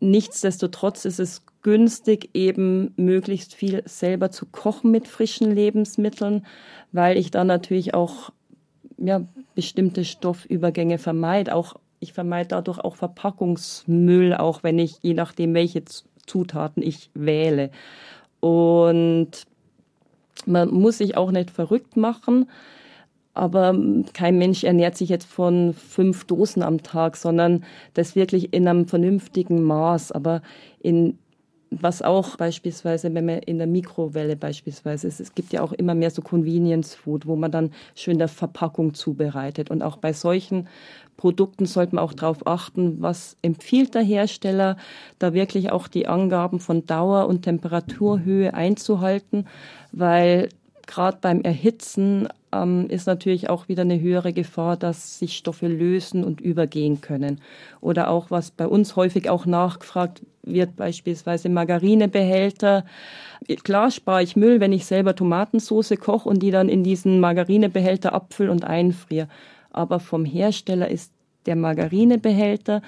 Nichtsdestotrotz 0.00 1.04
ist 1.06 1.18
es 1.18 1.42
günstig, 1.62 2.30
eben 2.34 2.92
möglichst 2.96 3.54
viel 3.54 3.82
selber 3.86 4.30
zu 4.30 4.44
kochen 4.46 4.90
mit 4.90 5.08
frischen 5.08 5.50
Lebensmitteln, 5.50 6.44
weil 6.92 7.16
ich 7.16 7.30
da 7.30 7.42
natürlich 7.44 7.94
auch 7.94 8.30
ja, 8.98 9.26
bestimmte 9.54 10.04
Stoffübergänge 10.04 10.98
vermeide. 10.98 11.54
Auch 11.54 11.76
ich 12.00 12.12
vermeide 12.12 12.48
dadurch 12.48 12.78
auch 12.78 12.96
Verpackungsmüll, 12.96 14.34
auch 14.34 14.62
wenn 14.62 14.78
ich 14.78 14.98
je 15.00 15.14
nachdem 15.14 15.54
welche 15.54 15.84
Zutaten 16.26 16.82
ich 16.82 17.10
wähle. 17.14 17.70
Und 18.40 19.30
man 20.46 20.70
muss 20.70 20.98
sich 20.98 21.16
auch 21.16 21.30
nicht 21.30 21.50
verrückt 21.50 21.96
machen, 21.96 22.50
aber 23.34 23.76
kein 24.12 24.38
Mensch 24.38 24.62
ernährt 24.62 24.96
sich 24.96 25.08
jetzt 25.08 25.26
von 25.26 25.74
fünf 25.74 26.24
Dosen 26.24 26.62
am 26.62 26.82
Tag, 26.82 27.16
sondern 27.16 27.64
das 27.94 28.14
wirklich 28.14 28.52
in 28.52 28.68
einem 28.68 28.86
vernünftigen 28.86 29.62
Maß. 29.64 30.12
Aber 30.12 30.40
in 30.78 31.18
was 31.80 32.02
auch 32.02 32.36
beispielsweise, 32.36 33.12
wenn 33.14 33.26
man 33.26 33.38
in 33.38 33.58
der 33.58 33.66
Mikrowelle 33.66 34.36
beispielsweise 34.36 35.06
ist, 35.06 35.20
es 35.20 35.34
gibt 35.34 35.52
ja 35.52 35.62
auch 35.62 35.72
immer 35.72 35.94
mehr 35.94 36.10
so 36.10 36.22
Convenience 36.22 36.94
Food, 36.94 37.26
wo 37.26 37.36
man 37.36 37.50
dann 37.50 37.70
schön 37.94 38.18
der 38.18 38.28
Verpackung 38.28 38.94
zubereitet. 38.94 39.70
Und 39.70 39.82
auch 39.82 39.96
bei 39.96 40.12
solchen 40.12 40.68
Produkten 41.16 41.66
sollte 41.66 41.94
man 41.94 42.04
auch 42.04 42.12
darauf 42.12 42.46
achten, 42.46 43.00
was 43.00 43.36
empfiehlt 43.42 43.94
der 43.94 44.02
Hersteller, 44.02 44.76
da 45.18 45.32
wirklich 45.32 45.70
auch 45.70 45.88
die 45.88 46.06
Angaben 46.06 46.60
von 46.60 46.86
Dauer 46.86 47.26
und 47.28 47.42
Temperaturhöhe 47.42 48.52
einzuhalten, 48.54 49.46
weil 49.92 50.48
gerade 50.86 51.18
beim 51.20 51.40
Erhitzen 51.42 52.28
ähm, 52.54 52.86
ist 52.88 53.06
natürlich 53.06 53.50
auch 53.50 53.68
wieder 53.68 53.82
eine 53.82 54.00
höhere 54.00 54.32
Gefahr, 54.32 54.76
dass 54.76 55.18
sich 55.18 55.36
Stoffe 55.36 55.66
lösen 55.66 56.24
und 56.24 56.40
übergehen 56.40 57.00
können. 57.00 57.40
Oder 57.80 58.10
auch, 58.10 58.30
was 58.30 58.50
bei 58.50 58.66
uns 58.66 58.96
häufig 58.96 59.28
auch 59.28 59.46
nachgefragt 59.46 60.22
wird, 60.42 60.76
beispielsweise 60.76 61.48
Margarinebehälter. 61.48 62.84
Klar 63.62 63.90
spare 63.90 64.22
ich 64.22 64.36
Müll, 64.36 64.60
wenn 64.60 64.72
ich 64.72 64.86
selber 64.86 65.14
Tomatensauce 65.14 65.94
koche 65.98 66.28
und 66.28 66.42
die 66.42 66.50
dann 66.50 66.68
in 66.68 66.84
diesen 66.84 67.20
Margarinebehälter 67.20 68.12
abfülle 68.12 68.50
und 68.50 68.64
einfriere. 68.64 69.28
Aber 69.70 70.00
vom 70.00 70.24
Hersteller 70.24 70.88
ist 70.88 71.12
der 71.46 71.56
Margarinebehälter, 71.56 72.82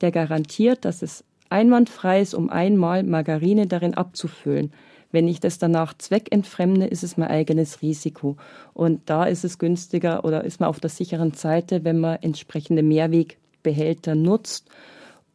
der 0.00 0.10
garantiert, 0.10 0.84
dass 0.84 1.02
es 1.02 1.24
einwandfrei 1.50 2.20
ist, 2.20 2.34
um 2.34 2.50
einmal 2.50 3.02
Margarine 3.04 3.66
darin 3.66 3.94
abzufüllen. 3.94 4.72
Wenn 5.14 5.28
ich 5.28 5.38
das 5.38 5.58
danach 5.58 5.94
zweckentfremde, 5.96 6.86
ist 6.86 7.04
es 7.04 7.16
mein 7.16 7.28
eigenes 7.28 7.82
Risiko. 7.82 8.36
Und 8.72 9.02
da 9.06 9.26
ist 9.26 9.44
es 9.44 9.60
günstiger 9.60 10.24
oder 10.24 10.42
ist 10.42 10.58
man 10.58 10.68
auf 10.68 10.80
der 10.80 10.90
sicheren 10.90 11.32
Seite, 11.34 11.84
wenn 11.84 12.00
man 12.00 12.18
entsprechende 12.20 12.82
Mehrwegbehälter 12.82 14.16
nutzt 14.16 14.66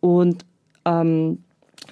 und 0.02 0.44
ähm, 0.84 1.46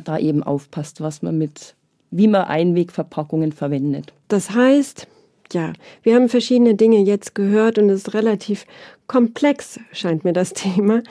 da 0.03 0.17
eben 0.17 0.43
aufpasst, 0.43 0.99
was 0.99 1.21
man 1.21 1.37
mit, 1.37 1.75
wie 2.11 2.27
man 2.27 2.43
Einwegverpackungen 2.43 3.53
verwendet. 3.53 4.11
Das 4.27 4.49
heißt, 4.49 5.07
ja, 5.53 5.71
wir 6.03 6.15
haben 6.15 6.27
verschiedene 6.27 6.75
Dinge 6.75 6.99
jetzt 6.99 7.35
gehört 7.35 7.79
und 7.79 7.89
es 7.89 8.01
ist 8.01 8.13
relativ 8.13 8.65
komplex, 9.07 9.79
scheint 9.93 10.25
mir 10.25 10.33
das 10.33 10.51
Thema. 10.51 11.03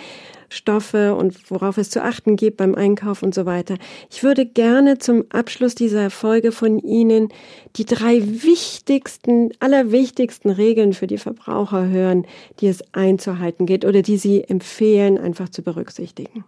Stoffe 0.48 1.14
und 1.14 1.50
worauf 1.50 1.78
es 1.78 1.90
zu 1.90 2.02
achten 2.02 2.36
gibt 2.36 2.56
beim 2.56 2.74
Einkauf 2.74 3.22
und 3.22 3.34
so 3.34 3.46
weiter. 3.46 3.76
Ich 4.10 4.22
würde 4.22 4.46
gerne 4.46 4.98
zum 4.98 5.24
Abschluss 5.30 5.74
dieser 5.74 6.10
Folge 6.10 6.52
von 6.52 6.78
Ihnen 6.78 7.28
die 7.76 7.84
drei 7.84 8.22
wichtigsten, 8.42 9.50
allerwichtigsten 9.60 10.50
Regeln 10.50 10.92
für 10.92 11.06
die 11.06 11.18
Verbraucher 11.18 11.88
hören, 11.88 12.26
die 12.60 12.68
es 12.68 12.82
einzuhalten 12.92 13.66
geht 13.66 13.84
oder 13.84 14.02
die 14.02 14.16
Sie 14.16 14.44
empfehlen, 14.44 15.18
einfach 15.18 15.48
zu 15.48 15.62
berücksichtigen. 15.62 16.44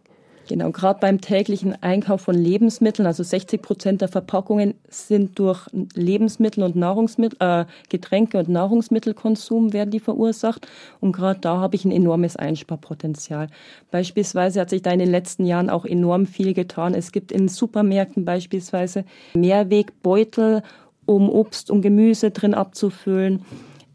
Genau, 0.49 0.73
gerade 0.73 0.99
beim 0.99 1.21
täglichen 1.21 1.81
Einkauf 1.83 2.23
von 2.23 2.35
Lebensmitteln, 2.35 3.07
also 3.07 3.23
60 3.23 3.61
Prozent 3.61 4.01
der 4.01 4.09
Verpackungen 4.09 4.75
sind 4.89 5.39
durch 5.39 5.67
Lebensmittel 5.95 6.65
und 6.65 6.75
Nahrungsmittel, 6.75 7.37
äh, 7.41 7.67
Getränke 7.91 8.39
und 8.39 8.49
Nahrungsmittelkonsum 8.49 9.75
werden 9.75 9.91
die 9.91 10.01
verursacht. 10.01 10.67
Und 11.01 11.13
gerade 11.13 11.41
da 11.41 11.59
habe 11.59 11.77
ich 11.77 11.85
ein 11.85 11.93
enormes 11.93 12.37
Einsparpotenzial. 12.37 13.49
Beispielsweise 13.91 14.63
hat 14.63 14.71
sich 14.71 14.81
da 14.81 14.91
in 14.91 15.01
den 15.01 15.11
letzten 15.11 15.45
Jahren 15.45 15.69
auch 15.69 15.85
enorm 15.85 16.25
viel 16.25 16.55
getan. 16.55 16.95
Es 16.95 17.13
gibt 17.13 17.31
in 17.31 17.49
Supermärkten 17.49 18.25
beispielsweise 18.25 19.05
Mehrwegbeutel, 19.35 20.63
um 21.05 21.29
Obst 21.29 21.71
und 21.71 21.83
Gemüse 21.83 22.31
drin 22.31 22.55
abzufüllen. 22.55 23.45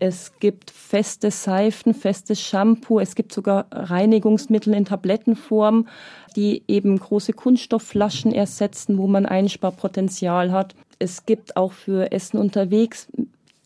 Es 0.06 0.34
gibt 0.38 0.70
feste 0.70 1.32
Seifen, 1.32 1.94
festes 1.94 2.42
Shampoo. 2.42 3.00
Es 3.00 3.16
gibt 3.16 3.32
sogar 3.32 3.68
Reinigungsmittel 3.72 4.74
in 4.74 4.84
Tablettenform, 4.84 5.88
die 6.36 6.62
eben 6.68 7.00
große 7.00 7.32
Kunststoffflaschen 7.32 8.34
ersetzen, 8.34 8.98
wo 8.98 9.08
man 9.08 9.26
Einsparpotenzial 9.26 10.52
hat. 10.52 10.76
Es 11.00 11.26
gibt 11.26 11.56
auch 11.56 11.72
für 11.72 12.12
Essen 12.12 12.38
unterwegs 12.38 13.08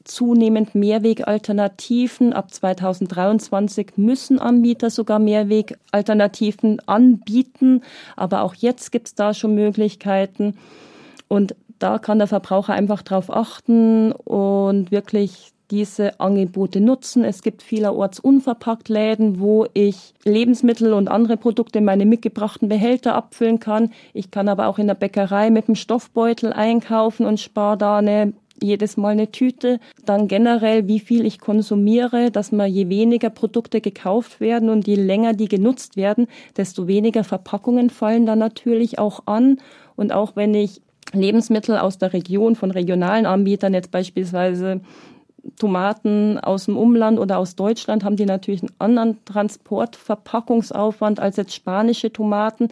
zunehmend 0.04 0.76
Mehrwegalternativen. 0.76 2.34
Ab 2.34 2.54
2023 2.54 3.93
müssen 3.95 4.38
Anbieter 4.38 4.91
sogar 4.91 5.17
Mehrwegalternativen 5.17 6.88
anbieten. 6.88 7.82
Aber 8.15 8.43
auch 8.43 8.54
jetzt 8.54 8.91
gibt 8.91 9.08
es 9.08 9.15
da 9.15 9.34
schon 9.34 9.56
Möglichkeiten. 9.56 10.56
Und 11.28 11.56
da 11.80 11.97
kann 11.97 12.19
der 12.19 12.28
Verbraucher 12.28 12.73
einfach 12.73 13.02
darauf 13.02 13.32
achten 13.32 14.12
und 14.12 14.91
wirklich 14.91 15.56
diese 15.71 16.19
Angebote 16.19 16.80
nutzen. 16.80 17.23
Es 17.23 17.41
gibt 17.41 17.62
vielerorts 17.62 18.19
unverpackt 18.19 18.89
Läden, 18.89 19.39
wo 19.39 19.65
ich 19.73 20.13
Lebensmittel 20.23 20.93
und 20.93 21.10
andere 21.10 21.38
Produkte 21.38 21.80
in 21.80 21.86
meine 21.86 22.06
mitgebrachten 22.06 22.69
Behälter 22.69 23.15
abfüllen 23.15 23.60
kann. 23.60 23.91
Ich 24.13 24.32
kann 24.32 24.47
aber 24.47 24.67
auch 24.67 24.80
in 24.80 24.88
der 24.88 24.95
Bäckerei 24.95 25.49
mit 25.49 25.67
dem 25.67 25.75
Stoffbeutel 25.75 26.53
einkaufen 26.53 27.25
und 27.25 27.39
spare 27.39 27.77
da 27.77 27.97
eine 27.97 28.34
jedes 28.62 28.97
Mal 28.97 29.10
eine 29.10 29.32
Tüte. 29.32 29.80
Dann 30.06 30.27
generell, 30.27 30.88
wie 30.88 30.99
viel 30.99 31.25
ich 31.25 31.39
konsumiere, 31.39 32.32
dass 32.32 32.51
man 32.51 32.71
je 32.71 32.89
weniger 32.89 33.30
Produkte 33.30 33.82
gekauft 33.82 34.39
werden 34.39 34.69
und 34.69 34.88
je 34.88 34.95
länger 34.95 35.34
die 35.34 35.47
genutzt 35.47 35.95
werden, 35.95 36.27
desto 36.56 36.88
weniger 36.88 37.23
Verpackungen 37.23 37.89
fallen 37.89 38.25
dann 38.25 38.39
natürlich 38.39 38.99
auch 38.99 39.23
an. 39.25 39.58
Und 39.95 40.12
auch 40.12 40.36
wenn 40.36 40.53
ich 40.53 40.82
Lebensmittel 41.13 41.77
aus 41.77 41.97
der 41.97 42.13
Region 42.13 42.56
von 42.56 42.71
regionalen 42.71 43.25
Anbietern 43.25 43.73
jetzt 43.73 43.91
beispielsweise 43.91 44.82
Tomaten 45.57 46.39
aus 46.39 46.65
dem 46.65 46.77
Umland 46.77 47.19
oder 47.19 47.38
aus 47.38 47.55
Deutschland 47.55 48.03
haben 48.03 48.15
die 48.15 48.25
natürlich 48.25 48.62
einen 48.62 48.75
anderen 48.79 49.25
Transportverpackungsaufwand 49.25 51.19
als 51.19 51.38
jetzt 51.38 51.53
spanische 51.53 52.12
Tomaten. 52.12 52.69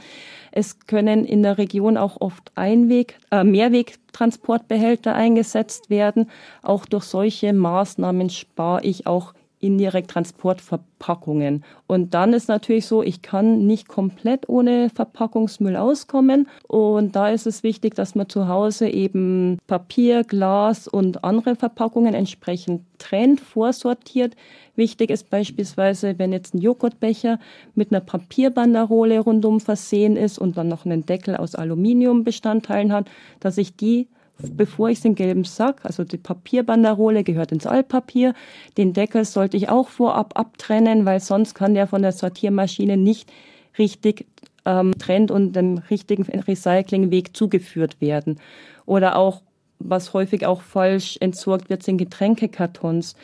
Es 0.51 0.79
können 0.79 1.25
in 1.25 1.43
der 1.43 1.57
Region 1.57 1.97
auch 1.97 2.21
oft 2.21 2.51
Einweg, 2.55 3.17
äh, 3.31 3.43
Mehrwegtransportbehälter 3.43 5.15
eingesetzt 5.15 5.89
werden. 5.89 6.29
Auch 6.61 6.85
durch 6.85 7.05
solche 7.05 7.53
Maßnahmen 7.53 8.29
spare 8.29 8.83
ich 8.83 9.07
auch 9.07 9.33
indirekt 9.65 10.11
Transportverpackungen. 10.11 11.63
Und 11.87 12.13
dann 12.13 12.33
ist 12.33 12.47
natürlich 12.47 12.85
so, 12.85 13.01
ich 13.01 13.21
kann 13.21 13.65
nicht 13.65 13.87
komplett 13.87 14.47
ohne 14.47 14.89
Verpackungsmüll 14.89 15.75
auskommen. 15.75 16.47
Und 16.67 17.15
da 17.15 17.29
ist 17.29 17.47
es 17.47 17.63
wichtig, 17.63 17.95
dass 17.95 18.15
man 18.15 18.29
zu 18.29 18.47
Hause 18.47 18.87
eben 18.87 19.57
Papier, 19.67 20.23
Glas 20.23 20.87
und 20.87 21.23
andere 21.23 21.55
Verpackungen 21.55 22.13
entsprechend 22.13 22.81
trennt, 22.97 23.41
vorsortiert. 23.41 24.35
Wichtig 24.75 25.09
ist 25.09 25.29
beispielsweise, 25.29 26.19
wenn 26.19 26.31
jetzt 26.31 26.53
ein 26.53 26.59
Joghurtbecher 26.59 27.39
mit 27.75 27.91
einer 27.91 28.01
Papierbanderole 28.01 29.19
rundum 29.19 29.59
versehen 29.59 30.17
ist 30.17 30.37
und 30.37 30.57
dann 30.57 30.67
noch 30.67 30.85
einen 30.85 31.05
Deckel 31.05 31.35
aus 31.37 31.55
Aluminiumbestandteilen 31.55 32.91
hat, 32.91 33.07
dass 33.39 33.57
ich 33.57 33.75
die 33.75 34.07
bevor 34.39 34.89
ich 34.89 35.01
den 35.01 35.15
gelben 35.15 35.43
Sack, 35.43 35.81
also 35.83 36.03
die 36.03 36.17
Papierbanderole 36.17 37.23
gehört 37.23 37.51
ins 37.51 37.65
Altpapier. 37.65 38.33
Den 38.77 38.93
Deckel 38.93 39.25
sollte 39.25 39.57
ich 39.57 39.69
auch 39.69 39.89
vorab 39.89 40.37
abtrennen, 40.37 41.05
weil 41.05 41.19
sonst 41.19 41.53
kann 41.53 41.73
der 41.73 41.87
von 41.87 42.01
der 42.01 42.11
Sortiermaschine 42.11 42.97
nicht 42.97 43.31
richtig 43.77 44.25
ähm, 44.65 44.93
trennt 44.97 45.31
und 45.31 45.53
dem 45.53 45.77
richtigen 45.89 46.23
Recyclingweg 46.23 47.35
zugeführt 47.35 48.01
werden. 48.01 48.39
Oder 48.85 49.15
auch, 49.15 49.41
was 49.79 50.13
häufig 50.13 50.45
auch 50.45 50.61
falsch 50.61 51.17
entsorgt 51.19 51.69
wird, 51.69 51.83
sind 51.83 51.97
Getränkekartons. 51.97 53.15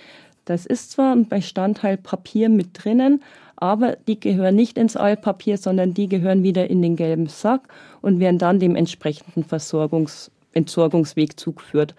Das 0.45 0.65
ist 0.65 0.91
zwar 0.91 1.15
ein 1.15 1.27
Bestandteil 1.27 1.97
Papier 1.97 2.49
mit 2.49 2.69
drinnen, 2.73 3.21
aber 3.55 3.95
die 4.07 4.19
gehören 4.19 4.55
nicht 4.55 4.77
ins 4.77 4.97
Altpapier, 4.97 5.57
sondern 5.57 5.93
die 5.93 6.09
gehören 6.09 6.41
wieder 6.43 6.69
in 6.69 6.81
den 6.81 6.95
gelben 6.95 7.27
Sack 7.27 7.67
und 8.01 8.19
werden 8.19 8.39
dann 8.39 8.59
dem 8.59 8.75
entsprechenden 8.75 9.43
Versorgungs 9.43 10.31
Entsorgungsweg 10.53 11.39
zugeführt. 11.39 11.95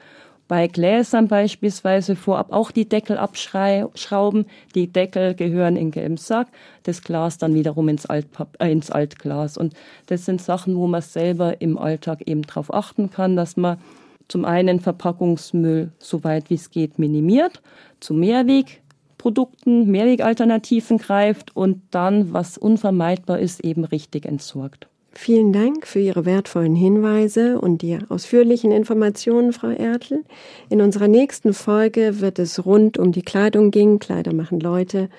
Bei 0.52 0.66
Gläsern 0.66 1.28
beispielsweise 1.28 2.14
vorab 2.14 2.52
auch 2.52 2.72
die 2.72 2.86
Deckel 2.86 3.16
abschrauben. 3.16 4.44
Die 4.74 4.86
Deckel 4.86 5.34
gehören 5.34 5.76
in 5.76 5.90
gelben 5.90 6.18
Sack, 6.18 6.48
das 6.82 7.00
Glas 7.00 7.38
dann 7.38 7.54
wiederum 7.54 7.88
ins, 7.88 8.04
Altpap 8.04 8.56
äh, 8.58 8.70
ins 8.70 8.90
Altglas. 8.90 9.56
Und 9.56 9.72
das 10.06 10.26
sind 10.26 10.42
Sachen, 10.42 10.76
wo 10.76 10.86
man 10.86 11.00
selber 11.00 11.62
im 11.62 11.78
Alltag 11.78 12.22
eben 12.26 12.42
darauf 12.42 12.74
achten 12.74 13.10
kann, 13.10 13.34
dass 13.34 13.56
man 13.56 13.78
zum 14.28 14.44
einen 14.44 14.80
Verpackungsmüll 14.80 15.92
so 15.98 16.22
weit 16.22 16.50
wie 16.50 16.54
es 16.56 16.70
geht 16.70 16.98
minimiert, 16.98 17.62
zu 18.00 18.12
Mehrwegprodukten, 18.12 19.90
Mehrwegalternativen 19.90 20.98
greift 20.98 21.56
und 21.56 21.80
dann, 21.92 22.32
was 22.34 22.58
unvermeidbar 22.58 23.38
ist, 23.38 23.60
eben 23.60 23.84
richtig 23.84 24.26
entsorgt. 24.26 24.86
Vielen 25.14 25.52
Dank 25.52 25.86
für 25.86 26.00
Ihre 26.00 26.24
wertvollen 26.24 26.74
Hinweise 26.74 27.60
und 27.60 27.82
die 27.82 27.98
ausführlichen 28.08 28.72
Informationen, 28.72 29.52
Frau 29.52 29.68
Ertl. 29.68 30.24
In 30.70 30.80
unserer 30.80 31.08
nächsten 31.08 31.52
Folge 31.52 32.20
wird 32.20 32.38
es 32.38 32.64
rund 32.64 32.98
um 32.98 33.12
die 33.12 33.22
Kleidung 33.22 33.70
gehen. 33.70 33.98
Kleider 33.98 34.32
machen 34.32 34.58
Leute. 34.58 35.10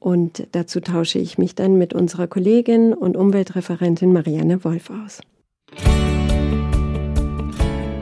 Und 0.00 0.46
dazu 0.52 0.80
tausche 0.80 1.18
ich 1.18 1.38
mich 1.38 1.54
dann 1.54 1.76
mit 1.78 1.94
unserer 1.94 2.26
Kollegin 2.26 2.92
und 2.92 3.16
Umweltreferentin 3.16 4.12
Marianne 4.12 4.64
Wolf 4.64 4.90
aus. 4.90 5.20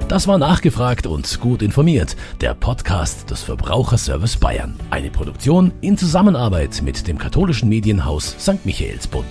Das 0.09 0.29
war 0.29 0.39
nachgefragt 0.39 1.07
und 1.07 1.41
gut 1.41 1.63
informiert. 1.63 2.17
Der 2.41 2.55
Podcast 2.55 3.31
des 3.31 3.43
Verbraucherservice 3.43 4.37
Bayern. 4.37 4.79
Eine 4.91 5.11
Produktion 5.11 5.73
in 5.81 5.99
Zusammenarbeit 5.99 6.81
mit 6.83 7.09
dem 7.09 7.19
katholischen 7.19 7.69
Medienhaus 7.69 8.37
St. 8.39 8.65
Michaelsbund. 8.65 9.27